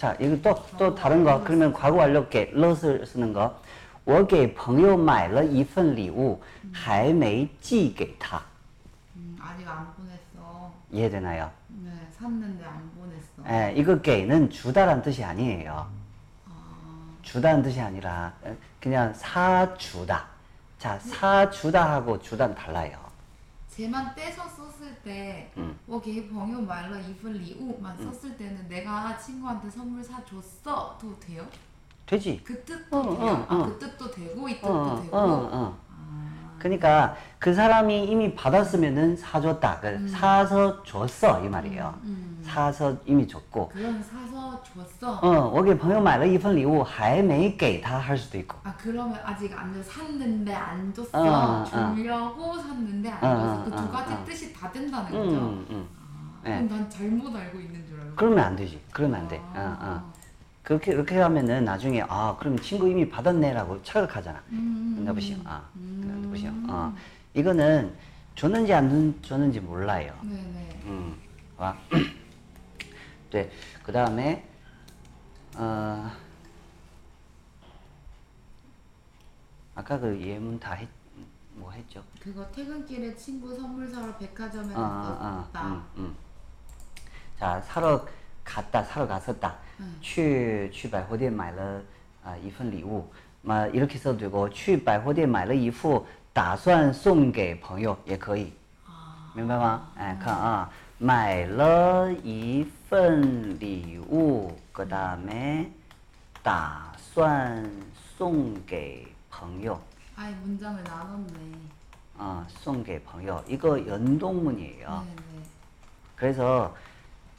[0.00, 1.42] 자, 이거 또, 또 다른 거.
[1.42, 3.54] 그러면 과거 완료 给 러를 쓰는 거.
[4.04, 6.40] 我给朋友买了一份礼物,
[6.72, 8.40] 还没寄给他.
[9.16, 10.72] 음, 아직 안 보냈어.
[10.92, 11.50] 이해되나요?
[11.68, 13.50] 네 샀는데 안 보냈어.
[13.50, 15.86] 예, 이거 给는 주다란 뜻이 아니에요.
[16.48, 16.52] 아,
[17.22, 20.26] 주다는 뜻이 아니라 에, 그냥 사주다.
[20.78, 22.98] 자, 사주다 하고 주다는 달라요.
[23.70, 24.48] 쟤만 떼서
[24.81, 25.75] 썼을 때 응.
[25.87, 31.45] 워게 병요 말러 입을 리우만 썼을 때는 내가 친구한테 선물 사줬어도 돼요?
[32.07, 32.41] 되지.
[32.43, 33.13] 그 뜻도 어, 돼요.
[33.13, 33.45] 어, 어.
[33.47, 33.65] 아, 어.
[33.67, 35.17] 그 뜻도 되고 이 어, 뜻도 어, 되고.
[35.17, 35.77] 어, 어.
[35.89, 39.79] 아, 그러니까 그 사람이 이미 받았으면은 사줬다.
[39.79, 40.07] 그 음.
[40.07, 41.93] 사서 줬어 이 말이에요.
[42.03, 42.30] 음, 음.
[42.42, 43.68] 사서 이미 줬고.
[43.68, 45.18] 그럼 사서 줬어.
[45.20, 48.56] 어, 我给朋友买了一份礼物,还没给他 할 수도 있고.
[48.62, 51.10] 아 그러면 아직 안 줬, 샀는데 안 줬어.
[51.12, 51.94] 어, 어.
[51.94, 53.64] 주려고 샀는데 안 어, 줬어.
[53.64, 54.24] 그 어, 두 가지 어.
[54.24, 55.22] 뜻이 다 된다는 거죠.
[55.22, 55.88] 음, 음.
[56.44, 56.54] 아, 네.
[56.64, 58.12] 그럼 난 잘못 알고 있는 줄 알고.
[58.16, 58.80] 그러면 안 되지.
[58.92, 59.38] 그러면 안 돼.
[59.38, 60.12] 어, 어.
[60.62, 64.40] 그렇게 그렇게 하면은 나중에 아 그럼 친구 이미 받았네라고 착각하잖아.
[64.50, 65.36] 음, 나 보시오.
[65.44, 66.20] 아, 음.
[66.22, 66.50] 나 보시오.
[66.68, 66.94] 어,
[67.34, 67.92] 이거는
[68.34, 70.12] 줬는지 안 줬는지 몰라요.
[70.22, 70.82] 네네.
[70.86, 71.16] 음,
[71.56, 71.76] 와.
[73.30, 73.50] 네,
[73.82, 74.44] 그 다음에
[75.56, 76.10] 어
[79.74, 80.88] 아까 그 예문 다 했
[81.56, 82.02] 뭐 했죠?
[82.20, 85.60] 그거 퇴근길에 친구 선물 사러 백화점에 아, 아, 갔었다.
[85.60, 86.14] 아, 음, 음.
[87.38, 88.06] 자, 사러
[88.44, 89.56] 갔다, 사러 갔었다.
[89.80, 89.96] 음.
[90.02, 91.82] 去去百货店买了
[92.22, 93.08] 啊、一份礼物.
[93.42, 98.52] 막 이렇게 써도 되고 去百货店买了一副打算送给朋友也可以.
[99.34, 99.88] 明白吗?
[99.96, 105.70] 哎,看啊.买了一 份礼物, 그다음에
[106.42, 107.68] 打算
[108.16, 109.80] 送给朋友.
[110.16, 111.58] 아예 문장을 나눴네.
[112.18, 113.42] 아, 送给朋友.
[113.48, 114.88] 이거 연동문이에요.
[115.06, 115.42] 네네.
[116.16, 116.74] 그래서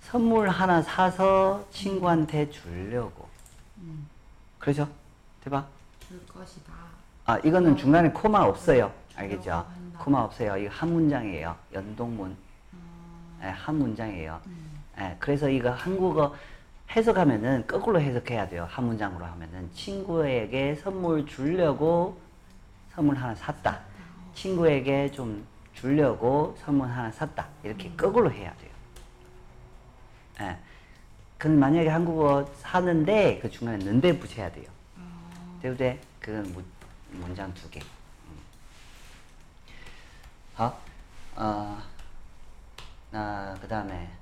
[0.02, 3.28] 선물 하나 사서 친구한테 주려고.
[3.78, 4.08] 음,
[4.60, 4.88] 그렇죠?
[5.44, 5.68] 대박.
[6.08, 6.72] 줄 것이다.
[7.26, 8.92] 아, 이거는 중간에 코마 없어요.
[9.16, 9.42] 알겠죠?
[9.44, 10.00] 들어가 한다.
[10.00, 10.58] 코마 없어요.
[10.58, 11.56] 이거 한 문장이에요.
[11.74, 12.38] 연동문.
[13.42, 14.40] 아, 예, 한 문장이에요.
[14.46, 16.35] 음, 예, 그래서 이거 한국어
[16.91, 18.67] 해석하면은 거꾸로 해석해야 돼요.
[18.71, 22.21] 한 문장으로 하면은 친구에게 선물 주려고
[22.95, 23.81] 선물 하나 샀다.
[24.35, 27.49] 친구에게 좀 주려고 선물 하나 샀다.
[27.63, 28.71] 이렇게 거꾸로 해야 돼요.
[30.43, 30.59] 예.
[31.39, 34.67] 그 만약에 한국어 사는데 그 중간에 는데 붙여야 돼요.
[35.63, 36.65] 대부대 그건
[37.11, 37.81] 문장 두 개.
[37.81, 38.39] 음.
[40.59, 40.79] 어,
[41.37, 41.83] 어,
[43.11, 44.22] 나, 그 다음에.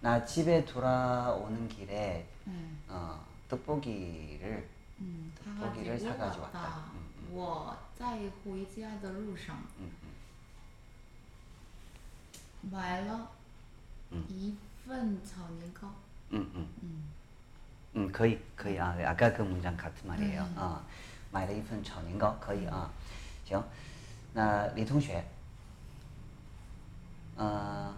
[0.00, 2.78] 나 집에 돌아오는 길에 응.
[2.88, 4.68] 어, 떡볶이를
[5.00, 6.60] 음, 떡볶이를 사가지고 왔다.
[6.60, 6.76] 왔다.
[6.92, 7.32] 음, 음.
[7.32, 10.10] 我在回家的路上 음, 음.
[12.70, 13.30] 买了
[14.10, 14.54] 嗯一
[14.86, 15.86] 份炒年糕。
[16.32, 16.68] 음, 음.
[16.82, 17.10] 음.
[17.96, 20.42] 음, 거의, 거의, 아, 아까 그 문장 같은 말이에요.
[20.42, 20.54] 음.
[20.58, 20.80] 어,
[21.32, 22.90] 买了一份炒年糕,可以啊.
[23.44, 23.62] 行.
[24.32, 25.24] 那李同学,
[27.36, 27.92] 어,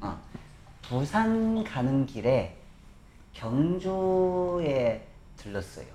[0.00, 0.18] 어,
[0.82, 2.56] 부산 가는 길에
[3.32, 5.86] 경주에 들렀어요.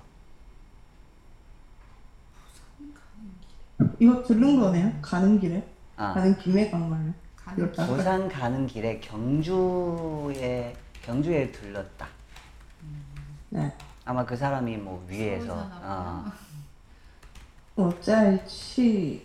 [3.98, 4.92] 이거 들른 거네요?
[5.02, 5.66] 가는 길에?
[5.96, 6.12] 아.
[6.14, 7.12] 가는 김에 간 거예요?
[7.36, 7.96] 가는 이렇게 할까요?
[7.96, 12.06] 부산 가는 길에 경주에 경주에 들렀다.
[13.50, 13.76] 네.
[14.04, 16.34] 아마 그 사람이 뭐 위에서 서울사나 어, 보다.
[17.74, 19.22] 我在去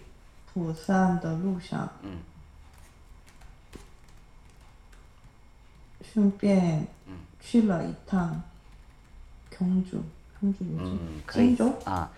[0.54, 2.22] 釜山的路上 음,
[6.12, 8.42] 顺便嗯去了一趟
[9.50, 10.04] 경주.
[10.40, 10.92] 경주 뭐지?
[10.92, 11.80] 음, 거의- 징조?
[11.86, 12.10] 아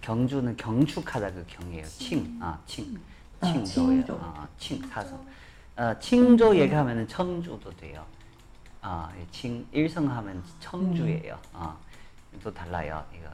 [0.00, 1.84] 경주는 경축하다 그 경이에요.
[1.86, 3.00] 칭, 아 칭,
[3.40, 4.00] 아, 칭조예요.
[4.04, 4.14] 칭조.
[4.22, 5.18] 아, 칭 사서.
[5.76, 8.04] 어, 칭조 얘기하면은 청주도 돼요.
[8.80, 11.38] 아, 이 칭 일성하면 청주예요.
[11.54, 11.76] 아,
[12.42, 13.02] 또 달라요.
[13.12, 13.28] 이거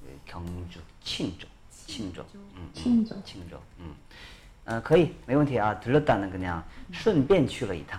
[0.00, 1.48] 그 경주, 칭조,
[1.86, 3.24] 칭조, 음, 음, 칭조.
[3.24, 3.60] 칭조.
[3.80, 3.94] 음.
[4.66, 5.74] 어, 可以，没问题啊。
[5.80, 6.62] 들렀다는 그냥
[6.92, 7.98] 顺便去了一趟。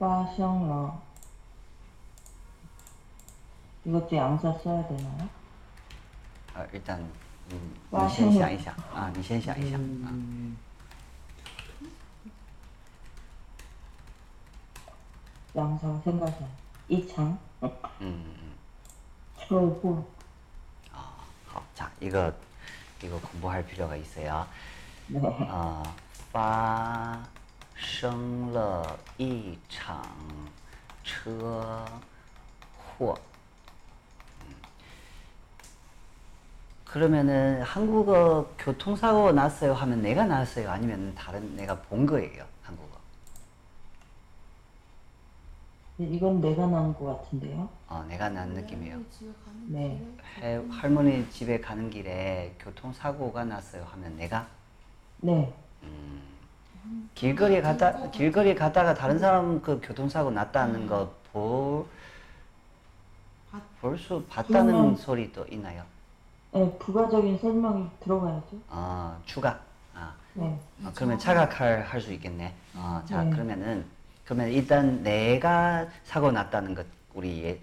[0.00, 1.00] 发生了。
[3.84, 5.28] 이것도양사 써야 되나요?
[6.54, 7.00] 어, 일단
[7.52, 8.38] 음, 와, 你先 형님.
[8.40, 10.10] 想一想啊，你先想一想啊。
[15.54, 16.46] 양사 생각해.
[16.88, 17.70] 이창, 嗯
[18.00, 18.52] 嗯嗯。
[19.38, 20.04] 철구,
[20.92, 21.14] 아,
[21.46, 22.32] 好, 자, 이거
[23.02, 24.46] 이거 공부할 필요가 있어요.
[25.08, 25.20] 네.
[25.48, 25.82] 啊，
[26.32, 27.22] 发
[27.80, 30.02] 生了一场
[31.04, 31.84] 车
[32.98, 33.14] 祸.
[34.48, 34.54] 음.
[36.84, 42.96] 그러면은 한국어 교통사고 났어요 하면 내가 났어요 아니면 다른 내가 본 거예요 한국어.
[45.98, 47.68] 이건 내가 나온 것 같은데요.
[47.88, 48.94] 어, 내가 난 느낌이에요.
[48.96, 50.06] 할머니 집에 가는 네.
[50.34, 54.46] 길에 해- 할머니 집에 가는 길에 교통사고가 났어요 하면 내가
[55.20, 55.52] 네.
[57.14, 61.84] 길거리에 갔다 길거리에 갔다가 다른 사람 그 교통사고 났다는 거 볼
[63.50, 65.82] 봤- 볼 수 봤다는 그러면- 소리도 있나요?
[66.52, 68.56] 네, 부가적인 설명이 들어가야죠.
[68.70, 69.60] 아 추가.
[69.94, 70.58] 아 네.
[70.84, 72.54] 어, 그러면 차각할 할 수 있겠네.
[72.74, 73.30] 어, 자 네.
[73.30, 73.84] 그러면은
[74.24, 77.60] 그러면 일단 내가 사고 났다는 것 우리 예,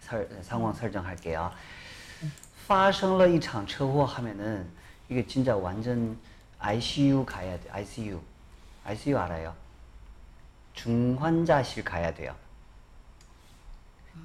[0.00, 1.50] 설, 상황 설정할게요.
[2.66, 4.66] 发生了一场车祸 하면은
[5.08, 6.16] 이게 진짜 완전
[6.60, 7.70] ICU 가야 돼.
[7.70, 8.20] ICU.
[8.85, 9.53] ICU 알아요.
[10.73, 12.35] 중환자실 가야 돼요.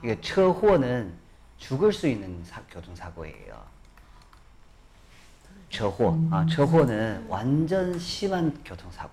[0.03, 1.13] 이게 처호는
[1.59, 3.79] 죽을 수 있는 사, 교통사고예요.
[5.71, 6.33] 처호, 음.
[6.33, 9.11] 아, 처호는 완전 심한 교통사고.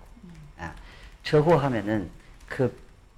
[0.58, 0.74] 아,
[1.22, 2.10] 처호하면은
[2.48, 2.74] 그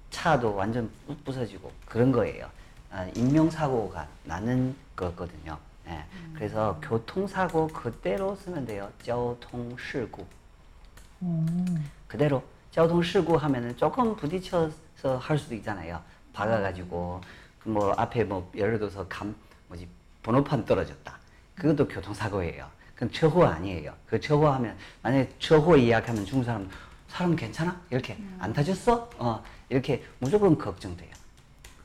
[0.09, 0.89] 차도 완전
[1.23, 2.49] 부서지고 그런 거예요.
[2.91, 5.57] 아, 인명사고가 나는 거거든요.
[5.87, 6.33] 예, 음.
[6.35, 8.91] 그래서 교통사고 그대로 쓰면 돼요.
[9.03, 10.27] 교통사고.
[11.21, 11.89] 음.
[12.09, 12.43] 그대로
[12.73, 16.01] 교통사고 하면은 조금 부딪혀서 할 수도 있잖아요.
[16.33, 17.21] 박아가지고
[17.63, 19.35] 그 뭐 앞에 뭐 예를 들어서 감
[19.67, 19.87] 뭐지
[20.23, 21.17] 번호판 떨어졌다.
[21.55, 22.67] 그것도 교통사고예요.
[22.95, 23.93] 그건 처호 아니에요.
[24.07, 26.69] 그 처호하면 만약에 처호 이야기하면 중국 사람
[27.09, 27.79] 사람 괜찮아?
[27.91, 28.37] 이렇게 음.
[28.39, 29.09] 안 타졌어?
[29.17, 31.11] 어 이렇게 무조건 걱정돼요.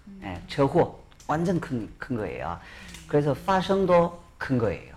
[0.07, 0.21] 음.
[0.25, 2.59] 예, 처호 완전 큰 큰 거예요.
[3.09, 4.25] 그래서 파생도 음.
[4.39, 4.95] 큰 거예요.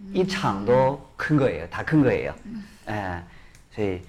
[0.00, 0.10] 음.
[0.14, 1.68] 이 창도 큰 거예요.
[1.70, 2.34] 다 큰 거예요.
[2.88, 3.22] 예,
[3.74, 4.02] 저희.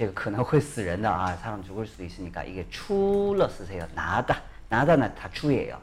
[0.00, 3.86] 这个可能会死人的啊, 사람 죽을 수도 있으니까 이게 出了 쓰세요.
[3.94, 4.42] 나다.
[4.68, 5.80] 나다는 다 추예요.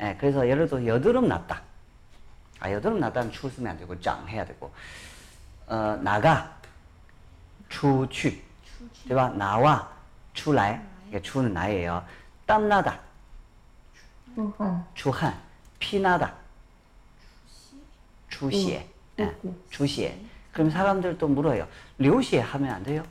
[0.00, 1.62] 예, 그래서 예를 들어 여드름 났다.
[2.60, 4.70] 아, 여드름 났다면 추 쓰면 안 되고 장 해야 되고.
[5.66, 6.50] 어, 나가.
[7.68, 8.42] 出去.
[9.06, 9.28] 对吧?
[9.30, 9.88] 나와.
[10.34, 10.80] 出来.
[11.08, 12.04] 이게 추는 나예요.
[12.46, 12.98] 땀 나다.
[14.34, 15.34] 出汗， 추한.
[15.78, 16.34] 피 나다.
[18.28, 18.86] 추시에.
[19.18, 19.36] 예,
[19.70, 20.20] 추시에.
[20.52, 21.66] 그럼 사람들 또 물어요.
[21.98, 23.04] 流血 하면 안 돼요?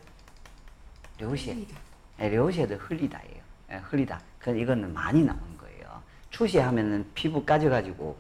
[1.19, 1.53] 流血.
[1.53, 1.77] 흘리다.
[2.21, 3.41] 예, 流血도 흘리다예요.
[3.71, 4.19] 예, 흘리다.
[4.39, 6.01] 그 이거는 많이 나오는 거예요.
[6.30, 8.17] 추시 하면은 피부 까져가지고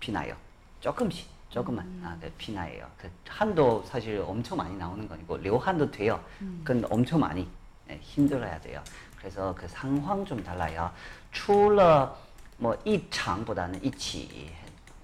[0.00, 0.34] 피 나요.
[0.80, 1.86] 조금씩, 조금만.
[2.04, 2.86] 아, 그 피나예요.
[2.96, 6.22] 그 한도 사실 엄청 많이 나오는 거 아니고 료한도 돼요.
[6.64, 7.48] 그건 엄청 많이
[7.90, 8.82] 예, 힘들어야 돼요.
[9.18, 10.90] 그래서 그 상황 좀 달라요.
[11.32, 12.16] 除了
[12.58, 14.52] 뭐 이창보다는 이치,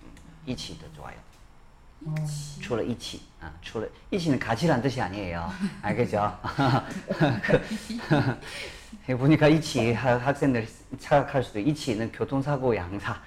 [0.02, 0.12] 음,
[0.46, 1.16] 이치 더 좋아요.
[2.60, 5.50] 除了一起啊，除了一起는 같이란 뜻이 아니에요.
[5.82, 6.38] 알겠죠?
[9.06, 10.66] 그, 보니까 이치 학- 학생들
[10.98, 13.20] 착각할 수도 이치는 교통사고 양사,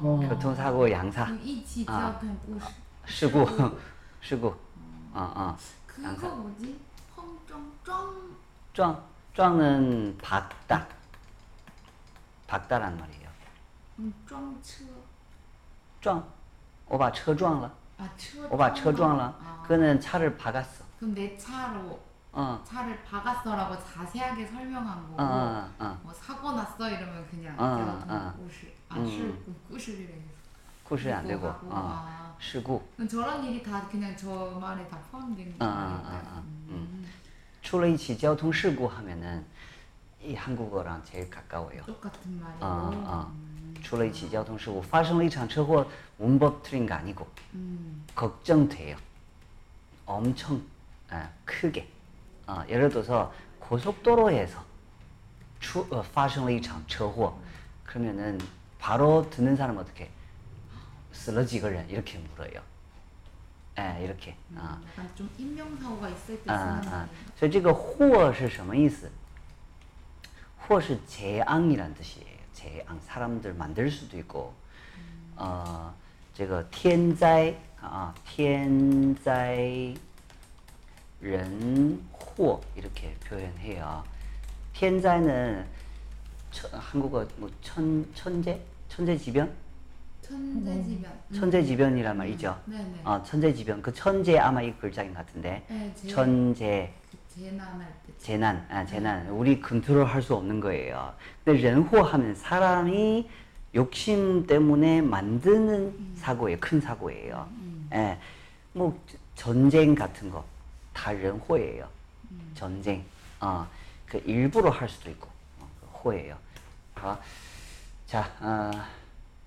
[0.00, 2.12] 교통사고 양사, 就一起 아.
[2.12, 2.66] 交通故事
[3.06, 3.46] 事故,
[4.20, 4.48] 事故,
[5.12, 6.78] 어, 어, 그거 뭐지?
[7.14, 8.36] 펑정 쩡
[8.72, 9.02] 撞,
[9.34, 10.86] 撞은 박다,
[12.46, 13.28] 박다란 말이에요.
[13.98, 14.84] 음, 쩡车
[16.00, 16.24] 撞,
[16.88, 19.62] 我把车撞了, 아, 车 我把车撞了, 아.
[19.66, 20.84] 그는 차를 박았어.
[20.98, 21.98] 그럼 내 차로
[22.32, 25.98] 어, 차를 박았어라고 자세하게 설명한 거고 어, 어, 어.
[26.02, 29.06] 뭐 사고 났어 이러면 그냥 어, 제가 어.故事아 음.
[29.06, 30.14] 事故 故事이래
[30.82, 32.82] 故事안 되고, 하고, 어, 아.事故.
[32.96, 35.72] 그럼 저런 일이 다 그냥 저 말에 다 포함된 아, 거예요.
[35.72, 37.06] 아, 아, 음.
[37.62, 39.44] 出了一起交通事故 하면은
[40.20, 41.82] 이 한국어랑 제일 가까워요.
[41.84, 42.64] 똑같은 말이고.
[42.64, 43.32] 아, 아.
[43.32, 43.54] 음.
[43.82, 45.86] 出了一起交通事故, 发生了一场车祸,
[46.16, 48.04] 문법 틀린 거 아니고 음.
[48.14, 48.96] 걱정돼요.
[50.06, 50.62] 엄청
[51.12, 51.86] 예, 크게.
[52.46, 54.62] 어, 예를 들어서 고속도로에서
[55.60, 57.34] 주, 어, 发生了一场车祸,
[57.84, 58.38] 그러면은
[58.78, 60.10] 바로 듣는 사람 어떻게?
[61.12, 62.60] 쓰러지거든 이렇게 물어요.
[63.78, 64.36] 예, 이렇게.
[64.54, 64.78] 어.
[64.88, 67.08] 약간 좀 인명사고가 있을 때 啊 쓰는 啊 말이에요.
[67.38, 69.10] ，所以这个祸是什么意思？
[70.58, 72.27] 祸是재앙이란 뜻이에요.
[72.58, 74.52] 재앙 사람들 만들 수도 있고,
[75.36, 75.92] 어,
[76.34, 79.94] 这个天灾啊，天灾
[81.20, 84.02] 人祸 이렇게 표현해요.
[84.72, 85.64] 天灾는
[86.50, 88.60] 천- 한국어 뭐 천, 천재?
[88.88, 89.50] 천재지변?
[90.22, 91.12] 천재지변.
[91.30, 91.34] 음.
[91.34, 92.58] 천재지변이란 말이죠.
[92.66, 93.00] 네네.
[93.04, 93.82] 어, 천재지변.
[93.82, 95.64] 그 천재 아마 이 글자인 것 같은데.
[95.68, 98.13] 네, 제, 천재, 그 재난할 때.
[98.17, 99.29] 재난, 아, 재난.
[99.29, 101.13] 우리 컨트롤 할 수 없는 거예요.
[101.45, 103.29] 근데 렌호 하면 사람이
[103.75, 106.57] 욕심 때문에 만드는 사고예요.
[106.59, 107.47] 큰 사고예요.
[107.93, 108.19] 예.
[108.73, 108.99] 뭐,
[109.35, 110.43] 전쟁 같은 거.
[110.93, 111.87] 다 렌호예요.
[112.55, 113.05] 전쟁.
[113.39, 113.65] 어,
[114.05, 115.29] 그 일부러 할 수도 있고.
[115.59, 116.37] 어, 그 호예요.
[117.01, 117.17] 어,
[118.05, 118.69] 자, 어,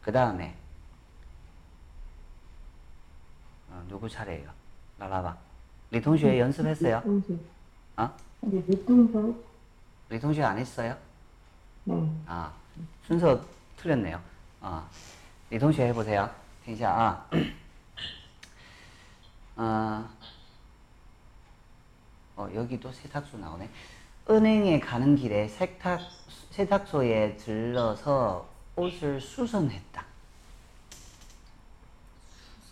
[0.00, 0.54] 그 다음에.
[3.68, 4.48] 어, 누구 차례예요?
[4.98, 5.36] 라라바.
[5.90, 7.02] 리 동시에 연습했어요?
[8.01, 8.11] 同学， 어?
[8.41, 9.43] 근데 대통령,
[10.09, 10.95] 리 동시에 안 했어요?
[11.85, 12.51] 네, 아,
[13.05, 13.41] 순서
[13.77, 14.21] 틀렸네요.
[14.61, 14.87] 아,
[15.49, 16.29] 리 동시에 해보세요.
[16.63, 17.29] 听一下啊.
[19.55, 20.07] 아,
[22.35, 23.69] 어, 여기도 세탁소 나오네.
[24.29, 26.01] 은행에 가는 길에 세탁,
[26.51, 30.05] 세탁소에 들러서 옷을 수선했다.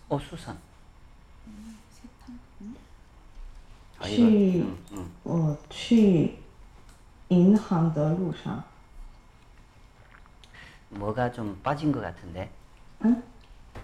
[0.09, 0.59] 어, 수선.
[3.99, 5.11] 아, 이거, 去 음, 음.
[5.23, 6.37] 我去
[7.29, 8.63] 银行的路上，
[10.89, 12.49] 뭐가 좀 빠진 것 같은데.
[12.99, 13.21] 嗯，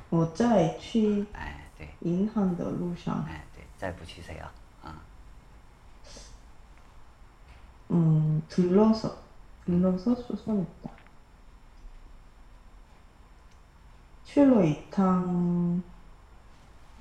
[0.10, 1.90] 我在去 아, 네.
[2.02, 3.66] 银行的路上， 아, 네.
[3.80, 4.48] 잘 붙이세요.
[4.84, 4.94] 아.
[7.92, 9.18] 음, 들러서
[9.66, 10.90] 들러서 수선했다.
[14.26, 15.82] 去了一趟，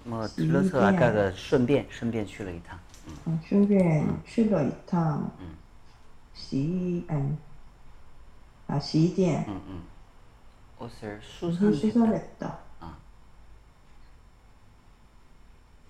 [0.05, 2.79] 뭐 들러서 아까 그 顺便顺便去了一趟.
[3.27, 5.31] 嗯，顺便去了一趟
[6.35, 7.37] 洗衣，嗯，
[8.69, 9.83] 啊，洗衣店， 음, 음.
[10.79, 11.79] 옷을 옷을 수선했다.
[11.81, 12.59] 수선했다.
[12.81, 12.97] 아.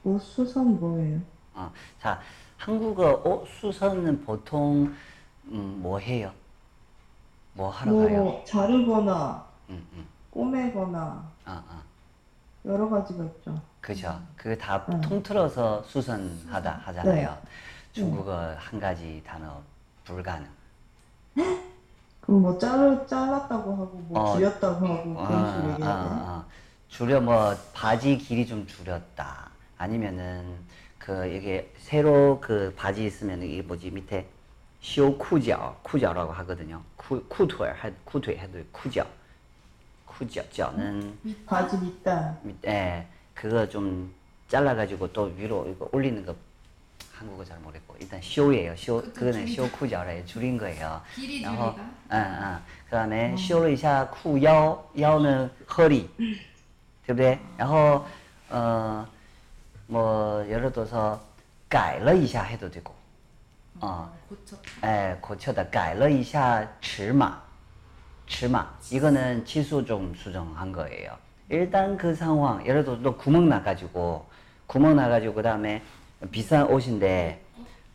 [0.05, 1.21] 옷 수선 뭐예요?
[1.55, 1.71] 어.
[2.01, 2.21] 자,
[2.57, 4.95] 한국어 옷 수선은 보통
[5.47, 6.33] 음, 뭐 해요?
[7.55, 8.23] 뭐 하러 가요?
[8.25, 10.07] 뭐 자르거나 음, 음.
[10.31, 10.99] 꼬매거나
[11.45, 11.83] 아, 아.
[12.65, 13.61] 여러 가지가 있죠.
[13.81, 14.21] 그죠.
[14.37, 15.01] 그거 다 음.
[15.01, 17.37] 통틀어서 수선하다 하잖아요.
[17.93, 19.61] 중국어 한 가지 단어
[20.05, 20.47] 불가능.
[22.21, 24.37] 그럼 뭐 자르 잘랐다고 하고 뭐 어.
[24.37, 25.83] 줄였다고 하고 그런 식으로 아, 얘기해야 돼.
[25.85, 26.45] 아.
[26.89, 29.51] 줄여 뭐 바지 길이 좀 줄였다.
[29.79, 30.57] 아니면은
[30.99, 34.29] 그 이게 새로 그 바지 있으면 이게 뭐지 밑에
[34.83, 36.83] 쇼 쿠脚, 쿠脚라고 하거든요.
[36.97, 37.73] 쿠 쿠腿,
[38.05, 39.07] 쿠腿 해도 쿠脚.
[40.15, 42.39] 쿠脚, 脚는 바지 밑단.
[42.43, 44.13] 밑에 그거 좀
[44.49, 46.35] 잘라가지고 또 위로 이거 올리는 거
[47.13, 48.75] 한국어 잘 모르겠고 일단 쇼예요.
[48.77, 51.01] 쇼 그거는 쇼 쿠脚에 줄인 거예요.
[51.15, 51.91] 길이 然后 줄이다.
[52.09, 56.09] ，嗯嗯，그다음에修了一下裤腰，腰呢合理，
[57.07, 57.39] 对不对？
[57.57, 58.05] 然后
[58.49, 59.07] 呃，
[59.87, 61.21] 뭐 예를 들어서
[61.69, 62.93] 改了一下해도 되고，
[63.81, 64.89] 어, 고쳤다.
[64.89, 67.41] 에 고쳐다 改了一下尺码，
[68.28, 71.16] 치마 이거는 치수 좀 수정한 거예요.
[71.50, 74.26] 일단 그 상황 예를 들어 또 구멍 나가지고
[74.68, 75.82] 구멍 나가지고 그 다음에
[76.32, 77.42] 비싼 옷인데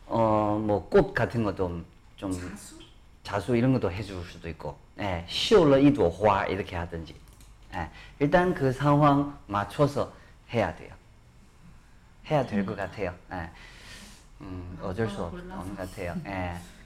[0.07, 1.81] 어 뭐 꽃 같은 것도
[2.15, 2.75] 좀 자수?
[3.23, 3.55] 자수?
[3.57, 7.15] 이런 것도 해줄 수도 있고 예, 시올러 이朵화 이렇게 하든지
[7.75, 10.13] 예, 일단 그 상황 맞춰서
[10.53, 10.93] 해야 돼요.
[12.29, 13.13] 해야 될 것 같아요.
[13.33, 13.49] 예.
[14.41, 16.15] 음, 어쩔 수 아, 없는 것 같아요.
[16.25, 16.55] 예.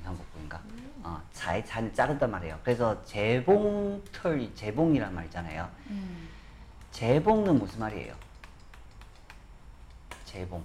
[0.00, 0.60] 복 원상복구인가?
[1.02, 2.58] 어, 잘, 잘 자르단 말이에요.
[2.64, 5.68] 그래서 재봉털, 재봉이란 말 있잖아요.
[5.88, 6.28] 음.
[6.90, 8.14] 재봉은 무슨 말이에요?
[10.24, 10.62] 재봉.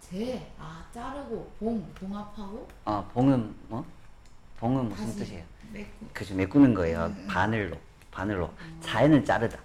[0.00, 3.84] 재, 아 자르고 봉, 봉합하고 어, 봉은 뭐?
[4.58, 5.44] 봉은 무슨 다시 뜻이에요?
[5.72, 5.90] 메꾸.
[6.12, 7.12] 그죠, 메꾸는 거예요.
[7.28, 7.76] 바늘로,
[8.10, 8.50] 바늘로.
[8.80, 9.58] 자에는 자르다.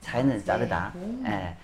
[0.00, 0.92] 자에는 재, 자르다.
[0.92, 1.24] 봉.
[1.26, 1.56] 예.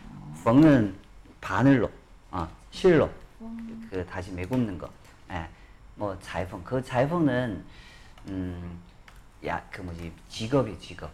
[0.44, 0.94] 봉은
[1.40, 1.90] 바늘로,
[2.30, 3.10] 어, 실로.
[3.38, 3.88] 봉.
[3.90, 4.88] 그 다시 메굽는 거.
[5.30, 5.48] 예.
[5.99, 6.61] 뭐裁缝.
[6.63, 7.63] 그裁缝은
[8.27, 8.79] 음,
[9.45, 10.11] 야, 그 뭐지?
[10.29, 11.09] 직업이 직업.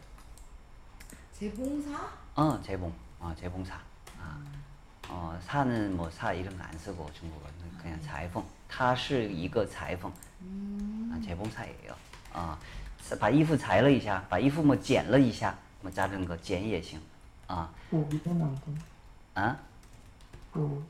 [1.34, 2.10] 재봉사?
[2.36, 2.94] 어, 재봉.
[3.20, 3.80] 어, 재봉사.
[4.20, 4.38] 아.
[5.10, 10.12] 어, 사는 뭐 사 이런 거 안 쓰고 중국어는 그냥 裁缝.他是一个裁缝.
[10.42, 11.12] 음.
[11.14, 11.96] 아, 재봉사예요.
[12.34, 12.58] 어,
[13.20, 17.00] 把衣服裁了一下,把衣服뭐剪了一下,뭐 자른 거 剪也行.
[17.48, 18.62] 아, 뭐 이건 안 돼.
[19.34, 19.58] 아?
[20.54, 20.82] 뭐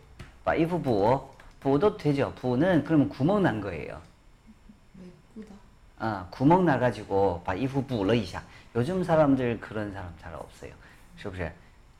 [0.43, 1.27] 把衣服补,
[1.66, 2.32] 부도 되죠.
[2.36, 4.00] 부는 그러면 구멍 난 거예요.
[5.98, 8.40] 아, 구멍 나가지고 바 이후 부러이샤.
[8.76, 10.70] 요즘 사람들 그런 사람 잘 없어요.
[11.20, 11.52] 그래서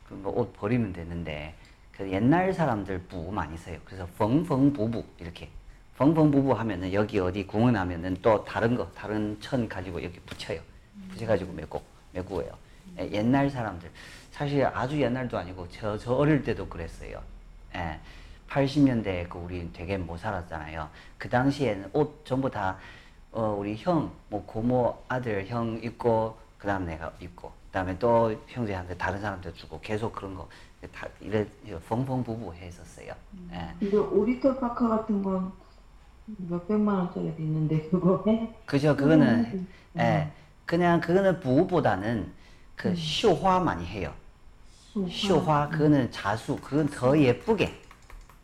[0.07, 1.53] 그 뭐옷 버리면 되는데
[1.91, 3.77] 그 옛날 사람들 부 많이 써요.
[3.83, 5.49] 그래서 펑펑부부 이렇게
[5.97, 10.61] 펑펑부부 하면은 여기 어디 구멍 나면은 또 다른 거 다른 천 가지고 여기 붙여요.
[11.09, 11.83] 붙여가지고 메고
[12.13, 12.49] 메꾸어요.
[12.99, 13.91] 예, 옛날 사람들
[14.31, 17.21] 사실 아주 옛날도 아니고 저 저 어릴 때도 그랬어요.
[17.75, 17.99] 예.
[18.49, 20.89] 80년대 그 우리 되게 못 살았잖아요.
[21.17, 22.77] 그 당시에는 옷 전부 다
[23.31, 28.33] 어, 우리 형, 뭐 고모 아들 형 입고 그 다음 내가 입고 그 다음에 또
[28.47, 30.47] 형제한테 다른 사람한테 주고 계속 그런 거
[30.91, 31.45] 다 이래
[31.89, 33.13] 펑펑부부 했었어요.
[33.51, 33.73] 예.
[33.81, 35.51] 이거 오리털 파카 같은 건
[36.25, 38.53] 몇백만 원짜리도 있는데 그거 해?
[38.65, 38.95] 그죠?
[38.95, 39.67] 그거는
[39.97, 40.31] 예,
[40.65, 42.31] 그냥 그거는 부보다는
[42.75, 44.13] 그 쇼화 많이 해요.
[45.09, 47.73] 쇼화 그거는 자수 그건 더 예쁘게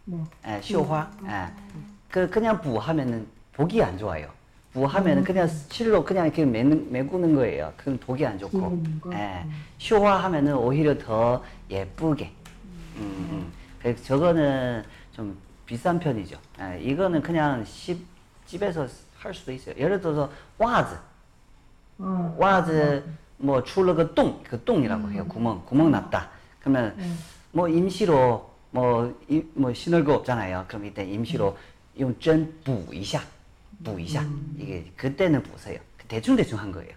[0.05, 0.25] 뭐.
[0.45, 1.09] 에, 쇼화.
[1.25, 1.51] 에.
[2.09, 4.27] 그 그냥 부하면은 보기 안 좋아요.
[4.73, 5.23] 부하면은 음.
[5.23, 7.71] 그냥 실로 그냥 이렇게 매는, 메꾸는 거예요.
[7.77, 8.83] 그건 보기 안 좋고.
[9.13, 9.43] 예.
[9.45, 9.63] 음.
[9.77, 12.31] 쇼화하면은 오히려 더 예쁘게.
[12.97, 13.53] 음, 음.
[13.81, 16.37] 그 저거는 좀 비싼 편이죠.
[16.59, 18.05] 에, 이거는 그냥 십,
[18.45, 19.75] 집에서 할 수도 있어요.
[19.77, 20.95] 예를 들어서 와즈.
[21.99, 22.35] 어.
[22.37, 23.03] 와즈
[23.37, 25.25] 뭐 출러 그 똥, 그 똥이라고 해요.
[25.27, 26.29] 구멍, 구멍 났다.
[26.59, 27.05] 그러면 네.
[27.51, 30.66] 뭐 임시로 뭐, 이, 뭐 신을 거 없잖아요.
[30.68, 31.56] 그럼 이때 임시로
[31.98, 33.22] 용针补一下,
[33.82, 34.22] 补一下.
[34.56, 35.78] 이게 그때는 보세요.
[36.06, 36.90] 대충 대충 한 거예요.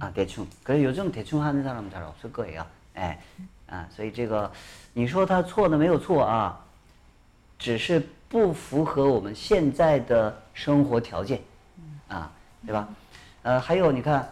[0.00, 0.46] 아 대충.
[0.62, 2.66] 그래 요즘 대충 하는 사람 잘 없을 거예요.
[2.96, 3.18] 예.
[3.68, 4.50] 아, 所以这个
[4.92, 6.64] 你说他错的没有错啊，
[7.58, 11.40] 只是不符合我们现在的生活条件，
[12.08, 12.30] 啊，
[12.66, 12.88] 对吧？
[13.42, 14.28] 呃，还有你看，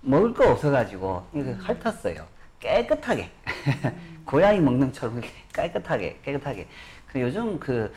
[0.01, 2.25] 먹을 거 없어가지고 이거 핥았어요.
[2.59, 3.29] 깨끗하게
[4.25, 6.67] 고양이 먹는 처럼 이렇게 깨끗하게 깨끗하게.
[7.07, 7.93] 그 요즘 그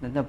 [0.00, 0.24] 那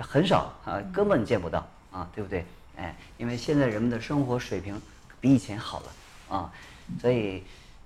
[0.00, 2.44] 很少啊，根本见不到啊，对不对？
[2.76, 4.80] 哎，因为现在人们的生活水平
[5.20, 5.86] 比以前好了
[6.28, 6.52] 啊，
[7.00, 7.42] 所以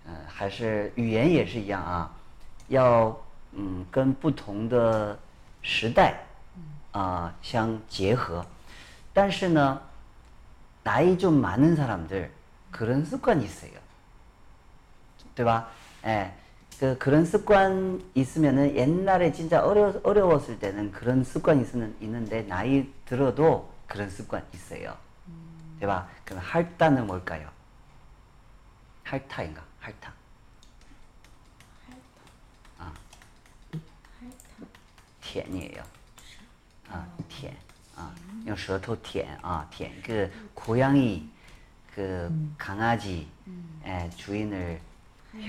[0.06, 2.10] 呃还是语言也是一样啊，
[2.68, 3.16] 要
[3.52, 5.18] 嗯跟不同的
[5.62, 6.27] 时代
[6.93, 8.44] 啊相结合，
[9.12, 9.81] 但是呢，
[10.82, 12.31] 나이 좀 많은 사람들
[12.70, 13.72] 그런 습관이 있어요.
[15.35, 15.68] 对吧?
[16.05, 16.32] 예.
[16.78, 23.70] 그 그런 습관 있으면은 옛날에 진짜 어려 어려웠을 때는 그런 습관이 있는 있는데 나이 들어도
[23.86, 24.97] 그런 습관 있어요.
[25.78, 26.09] 对吧?
[26.24, 27.51] 그럼 할타는 뭘까요?
[29.05, 29.64] 할타인가?
[29.81, 30.12] 할타.
[32.78, 32.93] 아.
[35.20, 35.82] 舔이에요.
[36.89, 37.56] 아, 舔.
[37.97, 38.14] 아,
[38.47, 40.01] 用舌头舔啊, 舔.
[40.02, 41.28] 그 고양이
[41.94, 43.28] 그 강아지
[43.85, 44.81] 예, 주인을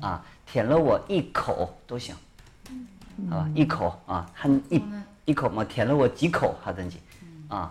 [0.00, 2.14] 아, 舔了我一口都行.
[3.30, 7.00] 아, 一口 아, 한 입, 저는 一口 뭐, 舔了我几口 하든지.
[7.48, 7.70] 아,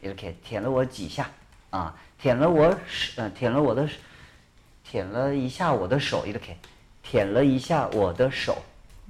[0.00, 1.30] 이렇게 舔了我几下.
[1.70, 3.94] 아, 舔了我手, 어, 舔了我的手
[4.84, 6.56] 舔了一下我的手 이렇게
[7.02, 8.62] 舔了一下我的手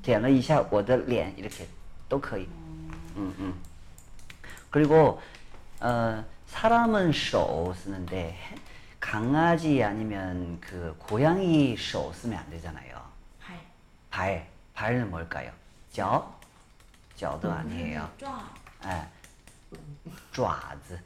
[0.02, 1.66] 舔了一下我的脸 이렇게
[2.08, 2.46] 도 可以
[3.16, 3.54] 음, 음.
[4.70, 5.20] 그리고
[5.80, 8.58] 어, 사람은 手 쓰는데 해-
[9.06, 13.02] 강아지 아니면 그 고양이 手 쓰면 안 되잖아요.
[13.40, 13.60] 발.
[14.10, 15.52] 발 발은 뭘까요?
[15.92, 16.32] 脚
[17.16, 18.08] 脚도 아니에요.
[18.18, 18.54] 쫙.
[18.86, 19.08] 예.
[20.32, 20.98] 爪子.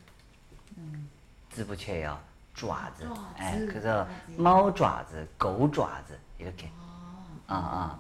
[1.51, 2.19] 즈 붙여요.
[2.55, 3.05] 爪子.
[3.05, 3.09] 예.
[3.09, 3.66] 爪子.
[3.66, 4.37] 그래서 강아지.
[4.39, 6.70] 猫爪子, 狗爪子 이렇게.
[6.78, 7.24] 아.
[7.49, 7.99] 아,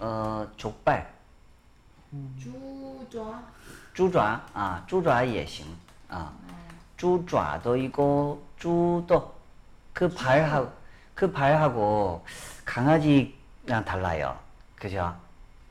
[0.00, 0.04] 아.
[0.04, 1.12] 어, 족발.
[2.38, 3.42] 주좌.
[3.92, 5.66] 猪爪 아, 猪爪也行.
[6.08, 6.32] 아.
[7.03, 9.33] 猪爪도 이고 쭈도
[9.91, 10.71] 그 발하고
[11.13, 12.25] 그 발하고
[12.63, 14.39] 강아지랑 달라요.
[14.77, 15.13] 그죠?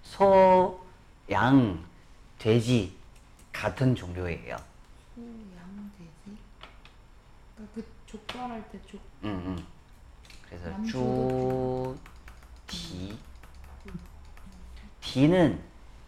[0.02, 0.78] 소,
[1.30, 1.82] 양,
[2.38, 2.94] 돼지
[3.50, 4.56] 같은 종류예요.
[5.14, 5.22] 소,
[5.56, 6.36] 양, 돼지.
[7.74, 9.00] 그 족발할 때 족.
[9.24, 9.32] 응응.
[9.32, 9.66] 음, 음.
[10.46, 11.96] 그래서 쭈,
[12.66, 13.18] 디.
[15.00, 15.58] 디는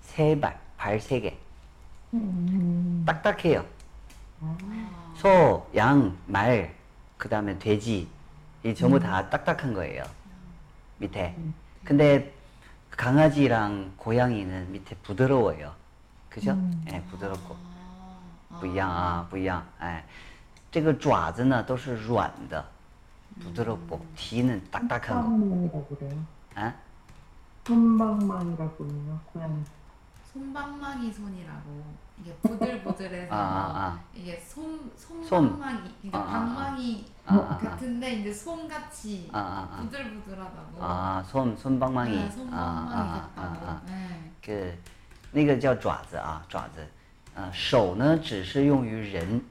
[0.03, 1.39] 세 발, 발 세 개.
[2.13, 3.03] 음.
[3.07, 3.65] 딱딱해요.
[4.43, 5.04] 아.
[5.24, 6.74] 소, 양, 말,
[7.18, 8.08] 그 다음에 돼지.
[8.64, 10.04] 이 전부 다 딱딱한 거예요.
[10.98, 11.36] 밑에.
[11.84, 12.34] 근데
[12.92, 15.74] 강아지랑 고양이는 밑에 부드러워요.
[16.30, 16.58] 그죠?
[16.92, 17.56] 예, 부드럽고.
[17.56, 18.60] 아.
[18.60, 19.66] 不一样啊，不一样。
[19.80, 20.04] 哎，
[20.72, 22.64] 这个爪子呢都是软的，
[23.42, 25.24] 부드럽고 뒤는 딱딱한 거.
[25.24, 26.26] 손방망이라고 그래요.
[26.56, 26.74] 아?
[27.66, 29.20] 손방망이라고 그래요.
[29.32, 29.64] 고양이.
[30.34, 31.84] 손방망이 손이라고
[32.22, 34.00] 이게 보들보들해서 아, 아, 아.
[34.14, 35.24] 이게 손 솜.
[35.24, 36.40] 손방망이 그러니까 아, 아, 아.
[36.40, 37.58] 방망이 아, 아, 아.
[37.58, 39.82] 같은데 이제 솜같이 아, 아, 아.
[39.82, 42.16] 부들부들하다고 아, 손 손방망이.
[42.18, 43.82] 네, 아, 손방망이 아, 아, 같다고 아.
[43.88, 44.32] 네.
[44.42, 44.74] 个
[45.32, 46.86] 那个叫爪子啊，爪子。
[47.36, 49.42] 呃，手呢只是用于人，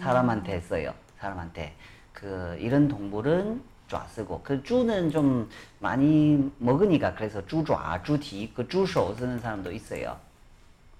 [0.00, 0.94] 사람한테 써요.
[1.18, 1.74] 사람한테.
[2.12, 5.48] 그 이런 동물은爪 쓰고 그猪는 좀
[5.80, 10.16] 많이 먹으니까 그래서 猪爪, 猪蹄, 그猪手 쓰는 사람도 있어요.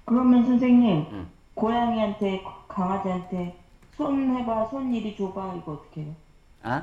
[0.05, 1.27] 그러면 선생님, 응.
[1.55, 3.57] 고양이한테, 강아지한테
[3.97, 6.15] 손 해봐, 손 이리 줘봐, 이거 어떻게 해요?
[6.63, 6.83] 아?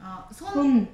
[0.00, 0.88] 아, 손, 손,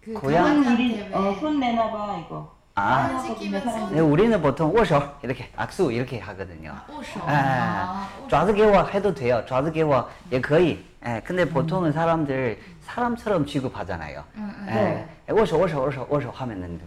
[0.00, 2.52] 그 고양- 손 이리, 강아지한테 어, 왜 손 내놔봐, 이거.
[2.74, 6.70] 아, 손 시키면 손 네, 우리는 보통 握手 이렇게 악수 이렇게 하거든요.
[6.72, 8.28] 아, 오셔 예, 아, 오셔.
[8.28, 9.44] 爪子给我 해도 돼요.
[9.46, 10.78] 爪子给我也可以.
[11.04, 14.24] 예, 근데 보통은 사람들 사람처럼 취급하잖아요.
[14.36, 15.06] 응, 응.
[15.28, 16.80] 예,握手 握手 握手 握手 하면은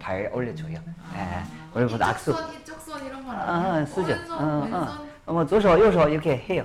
[0.00, 0.74] 발 올려줘요.
[1.14, 1.42] 예,
[1.74, 2.30] 우리 보통 악수.
[2.30, 3.86] 이쪽 손, 이쪽 손 이런 건 아, 아니에요?
[3.86, 4.00] 쓰죠.
[4.12, 4.74] 오른손, 어, 왼손
[5.26, 5.32] 어.
[5.32, 6.64] 뭐左手 右手 이렇게 해요.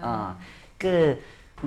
[0.00, 0.40] 아, 어,
[0.78, 1.22] 그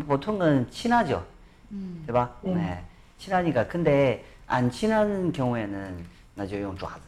[0.07, 1.25] 보통은 친하죠.
[1.71, 2.03] 음.
[2.07, 2.35] 对吧?
[2.41, 2.53] 네.
[2.55, 2.85] 네.
[3.17, 7.01] 친하니까 근데 안 친한 경우에는 나죠 용爪子.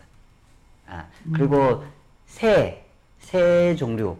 [0.87, 1.83] 아, 그리고
[2.27, 2.85] 새,
[3.19, 4.15] 새 종류,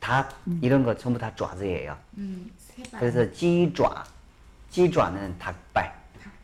[0.00, 0.30] 닭
[0.62, 1.94] 이런 거 전부 다爪子예요.
[2.16, 3.00] 음, 세발.
[3.00, 4.02] 그래서 지爪,
[4.70, 5.94] 鸡爪는 닭발.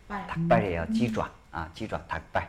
[0.09, 0.27] 닭발.
[0.27, 0.87] 닭발이에요.
[0.93, 2.49] 鸡爪 아, 鸡爪 닭발.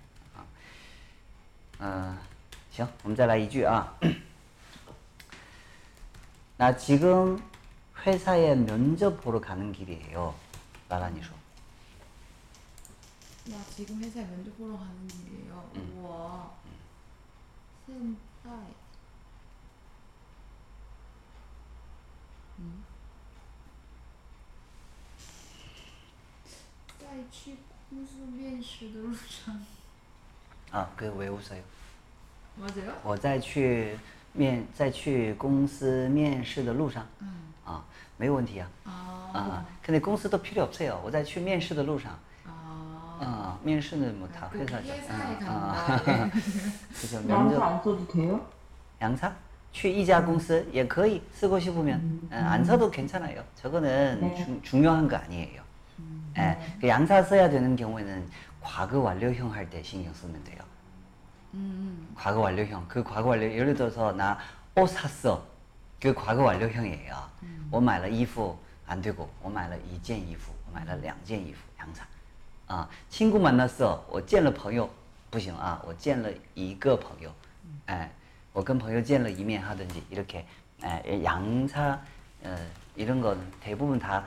[1.80, 2.18] 아.
[2.18, 2.18] 어,
[2.70, 3.98] 行,我们再来一句啊.
[6.58, 7.42] 나 지금
[8.04, 10.34] 회사에 면접 보러 가는 길이에요.
[10.88, 11.30] 나란히 줘.
[13.46, 15.70] 나 지금 회사에 면접 보러 가는 길이에요.
[15.96, 16.50] 우와.
[17.86, 18.50] 现在
[22.58, 22.84] 음.
[26.98, 27.56] 在去
[27.88, 29.64] 公司面试的路上
[30.70, 31.60] 아, 그 왜 웃어요?
[32.56, 32.92] 맞아요?
[33.04, 33.96] 我在去
[34.32, 37.28] 面在去公司面试的路上 응.
[37.64, 37.84] 啊，
[38.16, 39.36] 没有问题啊 아.
[39.36, 41.00] 啊，근데公司도 필요 없어요.
[41.04, 42.12] 我在去面试的路上
[42.46, 43.24] 아.
[43.24, 44.88] 啊，面试는뭐다 꼭 회사죠.
[44.92, 46.30] 회사에 아, 간다.
[47.00, 47.16] 그죠.
[47.16, 48.40] 양사 면접 안 써도 돼요?
[49.00, 49.32] 양사?
[49.72, 53.42] 去一家公司也可以 쓰고 싶으면 예, 안 써도 괜찮아요.
[53.56, 54.34] 저거는 네.
[54.34, 55.60] 중, 중요한 거 아니에요.
[56.38, 58.26] 예, 그 양사 써야 되는 경우에는
[58.60, 60.58] 과거 완료형 할 때 신경 쓰면 돼요.
[61.54, 62.12] 음.
[62.14, 62.86] 과거 완료형.
[62.88, 64.38] 그 과거 완료 예를 들어서 나
[64.76, 65.46] 옷 샀어.
[66.00, 67.14] 그 과거 완료형이에요.
[67.70, 72.04] 我买了衣服안 되고 我买了一件衣服,我买了两件衣服 양사.
[72.68, 74.04] 아, 친구 만났어.
[74.10, 74.88] 我见了朋友
[75.30, 75.80] 不行啊.
[75.86, 77.32] 我见了一个朋友.
[77.88, 78.08] 예.
[78.52, 80.46] 我跟朋友见了一面 하든지 이렇게
[80.84, 81.98] 예, 양사
[82.42, 82.56] 어,
[82.94, 84.24] 이런 건 대부분 다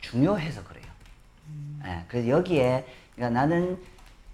[0.00, 0.86] 중요해서 그래요.
[1.84, 2.84] 예, 그래서 여기에
[3.14, 3.78] 그러니까 나는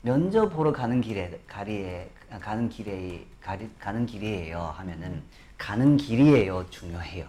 [0.02, 5.22] 면접 보러 가는 길에 가리에 가는 길에 가리, 가는 길이에요 하면은
[5.58, 7.26] 가는 길이에요 중요해요.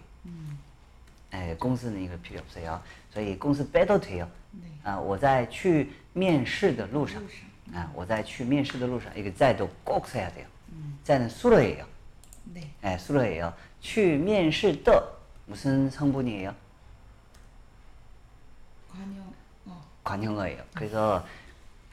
[1.36, 2.82] 예, 公司는 이거 필요 없어요.
[3.12, 4.30] 저희 公司 빼도 돼요.
[4.52, 4.68] 네.
[4.84, 7.24] 아, 我在去面试的路上.
[7.74, 9.12] 아, 我在去面试的路上.
[9.18, 10.46] 이거 在도 꼭 써야 돼요.
[11.04, 11.86] 在는 수로예요.
[12.54, 12.70] 네.
[12.84, 13.52] 예, 수로예요.
[13.82, 15.04] 去面试的
[15.48, 16.54] 무슨 성분이에요?
[20.08, 20.64] 관형어예요.
[20.74, 21.26] 그래서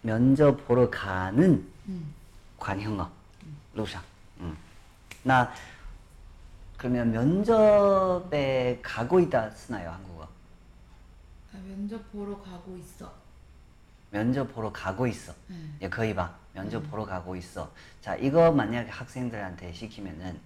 [0.03, 2.15] 면접 보러 가는 음.
[2.59, 3.11] 관형어
[3.75, 4.03] 루상.
[4.41, 4.57] 음.
[5.23, 5.53] 나
[6.77, 10.25] 그러면 면접에 가고 있다 쓰나요 한국어?
[11.53, 13.13] 아, 면접 보러 가고 있어.
[14.11, 15.35] 면접 보러 가고 있어.
[15.51, 15.77] 음.
[15.83, 16.35] 예, 거의 봐.
[16.53, 17.71] 면접 보러 가고 있어.
[18.01, 20.41] 자, 이거 만약에 학생들한테 시키면은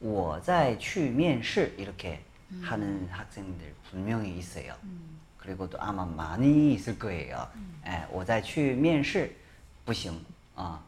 [0.00, 2.22] 我在去面试 이렇게
[2.62, 4.74] 하는 학생들 분명히 있어요.
[4.84, 5.09] 음.
[5.40, 7.48] 그리고 또 아마 많이 있을 거예요.
[7.86, 9.34] 예, 我在去面试
[9.84, 10.18] 不行.
[10.56, 10.80] 어,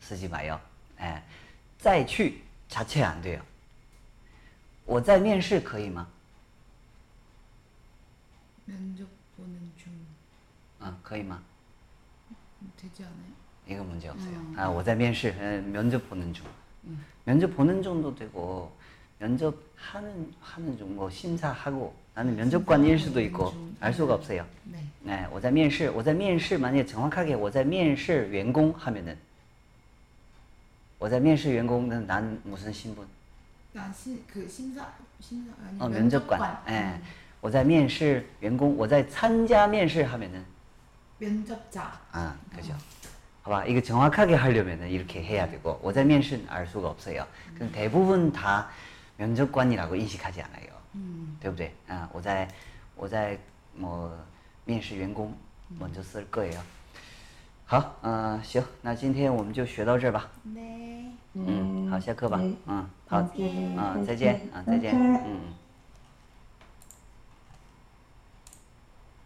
[0.00, 0.60] 쓰지 마요.
[1.00, 1.22] 예,
[1.78, 3.40] 再去 자체 안 돼요.
[4.86, 6.06] 我在面试可以吗?
[8.66, 9.06] 면접
[9.36, 9.92] 보는 중
[10.80, 11.40] 어, 可以吗?
[12.76, 13.34] 되지 않아요?
[13.68, 14.36] 이거 문제 없어요.
[14.36, 14.54] 음.
[14.58, 16.44] 아, 我在面试 에, 면접 보는 중.
[17.24, 18.70] 면접 보는 정도 되고
[19.18, 23.76] 면접 하는 하는 중 뭐 심사하고 나는 면접관일 수도 있고 중.
[23.80, 24.44] 알 수가 없어요.
[24.64, 24.78] 네.
[25.02, 29.16] 네, 我在面试,我在面试 만약에 정확하게 我在面试员工 하면은
[30.98, 33.04] 我在面试员工는 난 무슨 신분?
[33.72, 34.86] 난그 심사
[35.20, 36.40] 심사 아니 어, 면접관.
[36.68, 36.72] 예.
[36.72, 37.02] 음.
[37.40, 40.42] 我在面试员工,我在参加面试 하면은
[41.18, 42.00] 면접자.
[42.12, 42.74] 아, 그죠.
[43.42, 47.26] 봐봐, 이거 정확하게 하려면은 이렇게 해야 되고, 我在面试알 수가 없어요.
[47.58, 48.70] 근데 대부분 다
[49.18, 50.67] 면접관이라고 인식하지 않아요.
[51.39, 52.09] 对不对啊？
[52.13, 52.47] 我在，
[52.95, 53.37] 我在，
[53.79, 54.11] 我
[54.65, 55.33] 面试员工，
[55.79, 56.61] 我就四个呀。
[57.65, 60.29] 好，嗯，行，那今天我们就学到这儿吧。
[61.33, 62.39] 嗯，好，下课吧。
[62.65, 64.93] 嗯，好，嗯，再见，啊，再见，
[65.25, 65.39] 嗯。